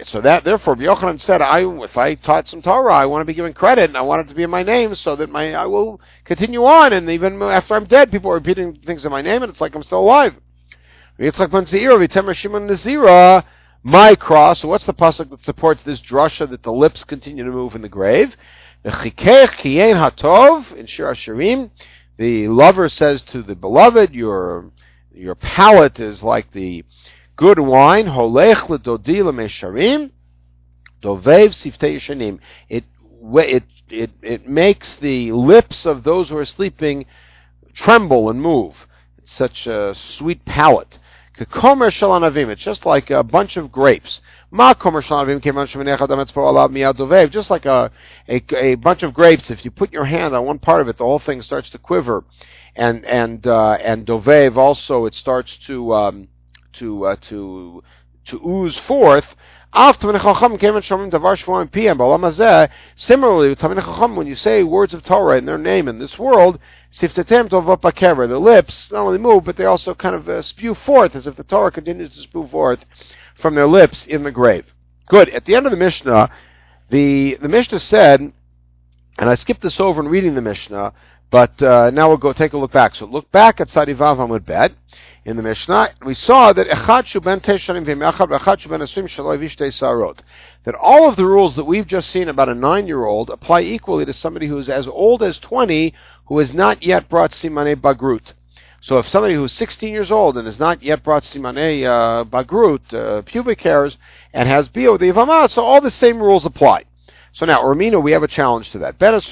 so 0.02 0.20
that 0.20 0.44
therefore 0.44 0.76
Yochanan 0.76 1.20
said, 1.20 1.40
I 1.40 1.60
if 1.82 1.96
I 1.96 2.14
taught 2.14 2.48
some 2.48 2.62
Torah, 2.62 2.94
I 2.94 3.06
want 3.06 3.22
to 3.22 3.26
be 3.26 3.34
given 3.34 3.52
credit 3.52 3.90
and 3.90 3.96
I 3.96 4.02
want 4.02 4.22
it 4.22 4.28
to 4.28 4.34
be 4.34 4.42
in 4.42 4.50
my 4.50 4.62
name 4.62 4.94
so 4.94 5.14
that 5.16 5.30
my 5.30 5.54
I 5.54 5.66
will 5.66 6.00
continue 6.24 6.64
on 6.64 6.92
and 6.92 7.08
even 7.10 7.40
after 7.42 7.74
I'm 7.74 7.84
dead, 7.84 8.10
people 8.10 8.30
are 8.30 8.34
repeating 8.34 8.74
things 8.84 9.04
in 9.04 9.12
my 9.12 9.22
name 9.22 9.42
and 9.42 9.50
it's 9.50 9.60
like 9.60 9.74
I'm 9.74 9.82
still 9.82 10.00
alive. 10.00 10.34
It's 11.16 11.38
like 11.38 11.52
my 13.86 14.14
cross. 14.16 14.60
So 14.60 14.68
what's 14.68 14.84
the 14.84 14.94
pasuk 14.94 15.30
that 15.30 15.44
supports 15.44 15.82
this 15.82 16.00
drasha 16.00 16.50
that 16.50 16.62
the 16.64 16.72
lips 16.72 17.04
continue 17.04 17.44
to 17.44 17.50
move 17.50 17.74
in 17.76 17.82
the 17.82 17.88
grave? 17.88 18.34
In 18.84 18.90
Shir 18.90 19.46
Hashirim, 21.14 21.70
the 22.16 22.48
lover 22.48 22.88
says 22.88 23.22
to 23.22 23.42
the 23.42 23.54
beloved, 23.54 24.12
your 24.12 24.70
your 25.14 25.34
palate 25.36 26.00
is 26.00 26.22
like 26.22 26.50
the 26.52 26.84
good 27.36 27.58
wine, 27.58 28.06
holech 28.06 28.68
ledodi 28.68 29.22
lemesharim, 29.22 30.10
dovev 31.02 31.50
siftei 31.50 31.96
yeshanim. 31.96 32.38
It 32.68 32.84
it 33.22 33.64
it 33.90 34.10
it 34.22 34.48
makes 34.48 34.94
the 34.96 35.32
lips 35.32 35.86
of 35.86 36.04
those 36.04 36.28
who 36.28 36.36
are 36.36 36.44
sleeping 36.44 37.06
tremble 37.72 38.30
and 38.30 38.40
move. 38.40 38.86
It's 39.18 39.32
such 39.32 39.66
a 39.66 39.94
sweet 39.94 40.44
palate. 40.44 40.98
Kakomer 41.36 41.90
shalanavim. 41.90 42.48
It's 42.48 42.62
just 42.62 42.86
like 42.86 43.10
a 43.10 43.24
bunch 43.24 43.56
of 43.56 43.72
grapes. 43.72 44.20
Ma 44.50 44.72
komer 44.72 45.02
shalanavim 45.02 45.42
Just 47.30 47.50
like 47.50 47.66
a, 47.66 47.90
a 48.28 48.42
a 48.56 48.74
bunch 48.76 49.02
of 49.02 49.12
grapes. 49.12 49.50
If 49.50 49.64
you 49.64 49.72
put 49.72 49.92
your 49.92 50.04
hand 50.04 50.34
on 50.34 50.44
one 50.44 50.60
part 50.60 50.80
of 50.80 50.88
it, 50.88 50.96
the 50.96 51.04
whole 51.04 51.18
thing 51.18 51.42
starts 51.42 51.70
to 51.70 51.78
quiver, 51.78 52.24
and 52.76 53.04
and 53.04 53.44
uh, 53.46 53.72
and 53.72 54.06
dovev 54.06 54.56
also 54.56 55.06
it 55.06 55.14
starts 55.14 55.56
to 55.66 55.92
um, 55.92 56.28
to 56.74 57.06
uh, 57.06 57.16
to 57.22 57.82
to 58.26 58.40
ooze 58.46 58.76
forth. 58.78 59.26
Similarly, 62.94 63.54
when 64.14 64.26
you 64.26 64.34
say 64.36 64.62
words 64.62 64.94
of 64.94 65.02
Torah 65.02 65.36
in 65.36 65.44
their 65.46 65.58
name 65.58 65.88
in 65.88 65.98
this 65.98 66.16
world, 66.16 66.60
the 67.00 68.40
lips 68.40 68.92
not 68.92 69.00
only 69.00 69.18
move, 69.18 69.44
but 69.44 69.56
they 69.56 69.64
also 69.64 69.94
kind 69.94 70.14
of 70.14 70.28
uh, 70.28 70.42
spew 70.42 70.74
forth 70.74 71.16
as 71.16 71.26
if 71.26 71.34
the 71.34 71.42
Torah 71.42 71.72
continues 71.72 72.14
to 72.14 72.20
spew 72.20 72.46
forth 72.46 72.84
from 73.34 73.56
their 73.56 73.66
lips 73.66 74.06
in 74.06 74.22
the 74.22 74.30
grave. 74.30 74.72
Good. 75.08 75.28
At 75.30 75.44
the 75.44 75.56
end 75.56 75.66
of 75.66 75.72
the 75.72 75.76
Mishnah, 75.76 76.30
the, 76.90 77.36
the 77.42 77.48
Mishnah 77.48 77.80
said, 77.80 78.20
and 78.20 78.32
I 79.30 79.34
skipped 79.34 79.62
this 79.62 79.80
over 79.80 80.00
in 80.00 80.08
reading 80.08 80.36
the 80.36 80.40
Mishnah, 80.40 80.92
but 81.30 81.60
uh, 81.62 81.90
now 81.90 82.08
we'll 82.08 82.16
go 82.16 82.32
take 82.32 82.52
a 82.52 82.58
look 82.58 82.70
back. 82.70 82.94
So 82.94 83.06
look 83.06 83.30
back 83.32 83.60
at 83.60 83.68
Sadivav 83.68 84.18
Hamud 84.18 84.44
Bet 84.44 84.72
in 85.24 85.36
the 85.36 85.42
Mishnah, 85.42 85.94
we 86.04 86.12
saw 86.12 86.52
that 86.52 86.66
that 90.64 90.74
all 90.80 91.08
of 91.08 91.16
the 91.16 91.24
rules 91.24 91.56
that 91.56 91.64
we've 91.64 91.86
just 91.86 92.10
seen 92.10 92.28
about 92.28 92.48
a 92.50 92.54
nine-year-old 92.54 93.30
apply 93.30 93.62
equally 93.62 94.04
to 94.04 94.12
somebody 94.12 94.46
who 94.48 94.58
is 94.58 94.68
as 94.68 94.86
old 94.86 95.22
as 95.22 95.38
20 95.38 95.94
who 96.26 96.38
has 96.38 96.52
not 96.52 96.82
yet 96.82 97.08
brought 97.08 97.30
simane 97.30 97.76
bagrut. 97.76 98.32
So 98.82 98.98
if 98.98 99.08
somebody 99.08 99.32
who's 99.32 99.52
16 99.52 99.90
years 99.90 100.12
old 100.12 100.36
and 100.36 100.44
has 100.46 100.60
not 100.60 100.82
yet 100.82 101.02
brought 101.02 101.22
simane 101.22 101.86
uh, 101.86 102.24
bagrut, 102.24 102.92
uh, 102.92 103.22
pubic 103.22 103.62
hairs, 103.62 103.96
and 104.34 104.46
has 104.46 104.68
bio 104.68 104.98
the 104.98 105.48
so 105.48 105.64
all 105.64 105.80
the 105.80 105.90
same 105.90 106.18
rules 106.18 106.44
apply. 106.44 106.84
So 107.32 107.46
now, 107.46 107.62
Urmina, 107.62 108.00
we 108.00 108.12
have 108.12 108.22
a 108.22 108.28
challenge 108.28 108.70
to 108.70 108.78
that. 108.78 108.94
If 109.00 109.22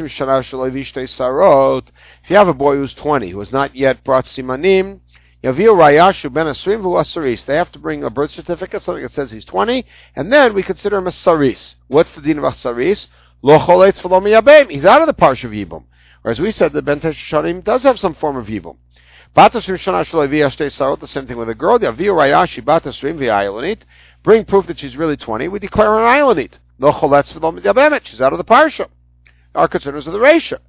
you 2.31 2.37
have 2.37 2.49
a 2.49 2.55
boy 2.55 2.75
who's 2.75 2.95
20 2.95 3.31
who 3.31 3.39
has 3.39 3.53
not 3.53 3.77
yet 3.77 4.03
brought 4.03 4.25
simanim, 4.25 4.99
Yaviu 5.43 5.75
Rayashu 5.75 6.33
ben 6.33 6.47
Asrim. 6.47 7.47
They 7.47 7.57
have 7.57 7.73
to 7.73 7.79
bring 7.81 8.05
a 8.05 8.11
birth 8.11 8.31
certificate, 8.31 8.83
something 8.83 9.03
that 9.03 9.13
says 9.13 9.33
he's 9.33 9.45
20, 9.45 9.85
and 10.15 10.33
then 10.33 10.55
we 10.55 10.63
consider 10.63 10.99
him 10.99 11.09
a 11.09 11.13
Saris. 11.13 11.75
What's 11.89 12.13
the 12.13 12.21
din 12.21 12.39
of 12.39 12.45
a 12.45 12.55
Saris? 12.55 13.09
He's 13.43 13.51
out 13.51 13.71
of 13.73 15.07
the 15.09 15.15
parsha 15.19 15.45
of 15.45 15.51
Yibum. 15.51 15.83
Whereas 16.23 16.39
we 16.39 16.53
said 16.53 16.73
that 16.73 16.85
Ben 16.85 17.01
Tesharim 17.01 17.65
does 17.65 17.83
have 17.83 17.99
some 17.99 18.15
form 18.15 18.37
of 18.37 18.47
Yibum. 18.47 18.77
The 19.35 21.07
same 21.07 21.27
thing 21.27 21.37
with 21.37 21.49
a 21.49 21.55
girl. 21.57 21.79
Yaviu 21.81 22.15
Rayashi 22.15 22.63
batasrim 22.63 23.17
v'ayilonit. 23.19 23.79
Bring 24.23 24.45
proof 24.45 24.69
that 24.69 24.79
she's 24.79 24.97
really 24.97 25.17
20. 25.17 25.49
We 25.49 25.59
declare 25.59 25.89
her 25.89 25.99
an 25.99 26.37
v'lo 26.81 28.05
She's 28.05 28.21
out 28.21 28.33
of 28.33 28.39
the 28.39 28.45
parsha. 28.45 28.87
Our 29.57 29.67
concerns 29.67 30.07
of 30.07 30.13
the 30.13 30.21
ratio. 30.21 30.61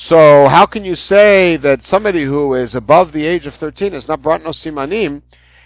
So 0.00 0.46
how 0.46 0.64
can 0.66 0.84
you 0.84 0.94
say 0.94 1.56
that 1.56 1.82
somebody 1.82 2.22
who 2.22 2.54
is 2.54 2.76
above 2.76 3.10
the 3.10 3.26
age 3.26 3.46
of 3.46 3.56
13 3.56 3.94
has 3.94 4.06
not 4.06 4.22
brought 4.22 4.44
no 4.44 4.50
simanim, 4.50 5.22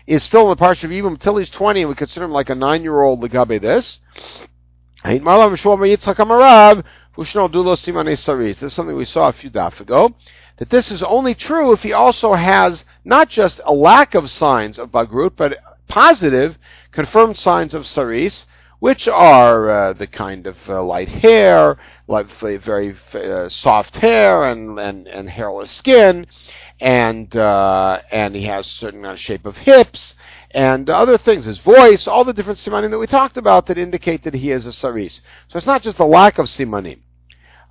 is 0.06 0.22
still 0.22 0.44
in 0.44 0.48
the 0.48 0.56
parsha 0.56 0.84
of 0.84 0.90
Yibum 0.90 1.08
until 1.08 1.36
he's 1.36 1.50
20, 1.50 1.82
and 1.82 1.88
we 1.90 1.94
consider 1.94 2.24
him 2.24 2.32
like 2.32 2.48
a 2.48 2.54
nine-year-old 2.54 3.20
legabe 3.20 3.60
this? 3.60 4.00
This 5.04 5.18
is 8.62 8.72
something 8.72 8.96
we 8.96 9.04
saw 9.04 9.28
a 9.28 9.32
few 9.32 9.50
daf 9.50 9.80
ago. 9.80 10.14
That 10.56 10.70
this 10.70 10.90
is 10.90 11.02
only 11.02 11.34
true 11.34 11.72
if 11.72 11.82
he 11.82 11.92
also 11.92 12.32
has 12.32 12.84
not 13.04 13.28
just 13.28 13.60
a 13.66 13.74
lack 13.74 14.14
of 14.14 14.30
signs 14.30 14.78
of 14.78 14.90
bagrut, 14.90 15.32
but 15.36 15.58
positive, 15.88 16.56
confirmed 16.90 17.36
signs 17.36 17.74
of 17.74 17.86
saris, 17.86 18.46
which 18.82 19.06
are 19.06 19.70
uh, 19.70 19.92
the 19.92 20.08
kind 20.08 20.44
of 20.44 20.56
uh, 20.68 20.82
light 20.82 21.08
hair, 21.08 21.78
like 22.08 22.26
very 22.40 22.96
uh, 23.14 23.48
soft 23.48 23.96
hair, 23.98 24.42
and, 24.42 24.76
and, 24.76 25.06
and 25.06 25.30
hairless 25.30 25.70
skin, 25.70 26.26
and 26.80 27.36
uh, 27.36 28.00
and 28.10 28.34
he 28.34 28.42
has 28.42 28.66
a 28.66 28.70
certain 28.70 29.02
kind 29.02 29.12
of 29.12 29.20
shape 29.20 29.46
of 29.46 29.56
hips, 29.56 30.16
and 30.50 30.90
other 30.90 31.16
things, 31.16 31.44
his 31.44 31.60
voice, 31.60 32.08
all 32.08 32.24
the 32.24 32.32
different 32.32 32.58
simanim 32.58 32.90
that 32.90 32.98
we 32.98 33.06
talked 33.06 33.36
about 33.36 33.66
that 33.66 33.78
indicate 33.78 34.24
that 34.24 34.34
he 34.34 34.50
is 34.50 34.66
a 34.66 34.72
saris. 34.72 35.20
So 35.46 35.58
it's 35.58 35.66
not 35.66 35.82
just 35.82 35.98
the 35.98 36.04
lack 36.04 36.38
of 36.38 36.46
simanim. 36.46 36.98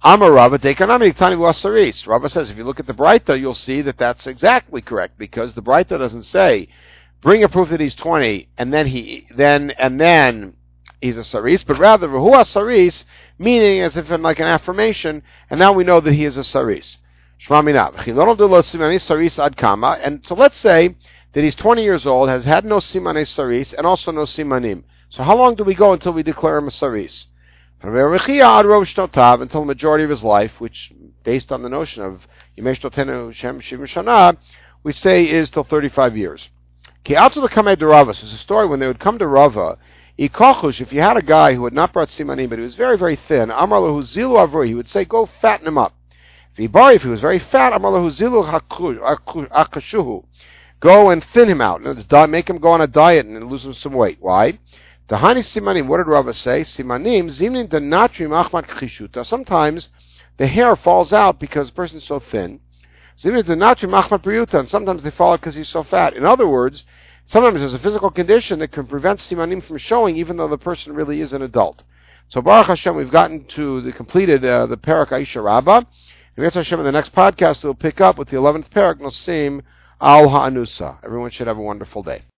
Amar 0.03 0.31
Rava 0.31 0.59
Dekanami 0.59 1.13
Tani 1.13 1.51
Saris. 1.51 2.07
Rava 2.07 2.29
says 2.29 2.49
if 2.49 2.55
you 2.55 2.63
look 2.63 2.79
at 2.79 2.87
the 2.87 2.93
Breita, 2.93 3.37
you'll 3.37 3.53
see 3.53 3.81
that 3.81 3.97
that's 3.97 4.27
exactly 4.27 4.81
correct 4.81 5.17
because 5.17 5.55
the 5.55 5.61
Breita 5.61 5.99
doesn't 5.99 6.23
say 6.23 6.69
bring 7.19 7.43
a 7.43 7.49
proof 7.49 7.67
that 7.69 7.81
he's 7.81 7.95
20 7.95 8.47
and 8.57 8.73
then 8.73 8.87
he 8.87 9.27
then 9.35 9.71
and 9.71 9.99
then 9.99 10.55
he's 11.01 11.17
a 11.17 11.23
saris, 11.23 11.63
but 11.63 11.79
rather 11.79 12.07
Ruhua 12.07 12.45
saris, 12.45 13.03
meaning 13.37 13.81
as 13.81 13.97
if 13.97 14.09
in 14.11 14.21
like 14.21 14.39
an 14.39 14.47
affirmation, 14.47 15.23
and 15.49 15.59
now 15.59 15.73
we 15.73 15.83
know 15.83 15.99
that 15.99 16.13
he 16.13 16.23
is 16.25 16.37
a 16.37 16.43
saris. 16.43 16.99
And 17.49 17.57
so 20.25 20.35
let's 20.35 20.57
say 20.57 20.95
that 21.33 21.43
he's 21.43 21.55
20 21.55 21.83
years 21.83 22.05
old, 22.05 22.29
has 22.29 22.45
had 22.45 22.63
no 22.65 22.77
simane 22.77 23.27
saris, 23.27 23.73
and 23.73 23.87
also 23.87 24.11
no 24.11 24.21
simanim. 24.21 24.83
So 25.09 25.23
how 25.23 25.35
long 25.35 25.55
do 25.55 25.63
we 25.63 25.73
go 25.73 25.91
until 25.91 26.13
we 26.13 26.21
declare 26.23 26.57
him 26.57 26.67
a 26.67 26.71
saris? 26.71 27.27
Until 27.83 27.95
the 28.03 29.65
majority 29.65 30.03
of 30.03 30.09
his 30.11 30.23
life, 30.23 30.61
which, 30.61 30.93
based 31.23 31.51
on 31.51 31.63
the 31.63 31.69
notion 31.69 32.03
of 32.03 32.27
we 34.83 34.91
say 34.91 35.29
is 35.29 35.49
till 35.49 35.63
35 35.63 36.17
years. 36.17 36.49
Ki 37.03 37.15
out 37.15 37.33
to 37.33 37.41
the 37.41 37.49
Kamei 37.49 37.75
de 37.77 37.87
Rava. 37.87 38.13
So 38.13 38.25
it's 38.25 38.35
a 38.35 38.37
story 38.37 38.67
when 38.67 38.79
they 38.79 38.85
would 38.85 38.99
come 38.99 39.17
to 39.17 39.25
Rava 39.25 39.79
Ikochush, 40.19 40.81
if 40.81 40.91
you 40.91 41.01
had 41.01 41.17
a 41.17 41.21
guy 41.21 41.53
who 41.53 41.63
had 41.63 41.73
not 41.73 41.93
brought 41.93 42.09
simanim, 42.09 42.49
but 42.49 42.59
he 42.59 42.63
was 42.63 42.75
very, 42.75 42.97
very 42.97 43.15
thin, 43.15 43.49
Amarlahu 43.49 44.03
zilu 44.03 44.37
avri, 44.37 44.67
he 44.67 44.75
would 44.75 44.89
say, 44.89 45.05
go 45.05 45.25
fatten 45.41 45.67
him 45.67 45.77
up. 45.77 45.93
Vibari, 46.57 46.95
if 46.95 47.03
he 47.03 47.07
was 47.07 47.21
very 47.21 47.39
fat, 47.39 47.73
Amarlahu 47.73 48.11
zilu 48.11 48.43
akashuhu, 49.49 50.25
go 50.79 51.09
and 51.09 51.23
thin 51.33 51.49
him 51.49 51.61
out. 51.61 51.81
Make 52.29 52.49
him 52.49 52.57
go 52.59 52.71
on 52.71 52.81
a 52.81 52.87
diet 52.87 53.25
and 53.25 53.49
lose 53.49 53.65
some 53.79 53.93
weight. 53.93 54.17
Why? 54.19 54.59
Tahani 55.07 55.41
simanim, 55.43 55.87
what 55.87 55.97
did 55.97 56.07
Rava 56.07 56.33
say? 56.33 56.61
Simanim, 56.61 57.29
zimnin 57.29 57.67
denatrim 57.67 58.31
achmat 58.31 58.67
chishuta. 58.67 59.25
Sometimes 59.25 59.89
the 60.37 60.47
hair 60.47 60.75
falls 60.75 61.13
out 61.13 61.39
because 61.39 61.67
the 61.67 61.73
person 61.73 61.97
is 61.97 62.03
so 62.03 62.19
thin. 62.19 62.59
Zimnin 63.17 63.43
denatrim 63.43 63.91
achmat 63.99 64.23
priyuta, 64.23 64.59
and 64.59 64.69
sometimes 64.69 65.03
they 65.03 65.11
fall 65.11 65.33
out 65.33 65.39
because 65.41 65.55
he's 65.55 65.69
so 65.69 65.83
fat. 65.83 66.13
In 66.15 66.25
other 66.25 66.47
words, 66.47 66.85
Sometimes 67.25 67.59
there's 67.59 67.73
a 67.73 67.79
physical 67.79 68.11
condition 68.11 68.59
that 68.59 68.71
can 68.71 68.85
prevent 68.85 69.19
simanim 69.19 69.63
from 69.63 69.77
showing, 69.77 70.17
even 70.17 70.37
though 70.37 70.47
the 70.47 70.57
person 70.57 70.93
really 70.93 71.21
is 71.21 71.33
an 71.33 71.41
adult. 71.41 71.83
So 72.29 72.41
Baruch 72.41 72.67
Hashem, 72.67 72.95
we've 72.95 73.11
gotten 73.11 73.45
to 73.45 73.81
the 73.81 73.91
completed 73.91 74.43
uh, 74.45 74.65
the 74.65 74.77
Parak 74.77 75.09
Aisha 75.09 75.43
Rabbah. 75.43 75.81
And 76.37 76.53
Hashem, 76.53 76.79
in 76.79 76.85
the 76.85 76.91
next 76.91 77.13
podcast, 77.13 77.63
we'll 77.63 77.73
pick 77.73 77.99
up 77.99 78.17
with 78.17 78.29
the 78.29 78.37
11th 78.37 78.69
Parak 78.69 78.99
Nosim 78.99 79.61
Al 79.99 80.29
Ha'anusa. 80.29 80.97
Everyone 81.03 81.29
should 81.29 81.47
have 81.47 81.57
a 81.57 81.61
wonderful 81.61 82.03
day. 82.03 82.23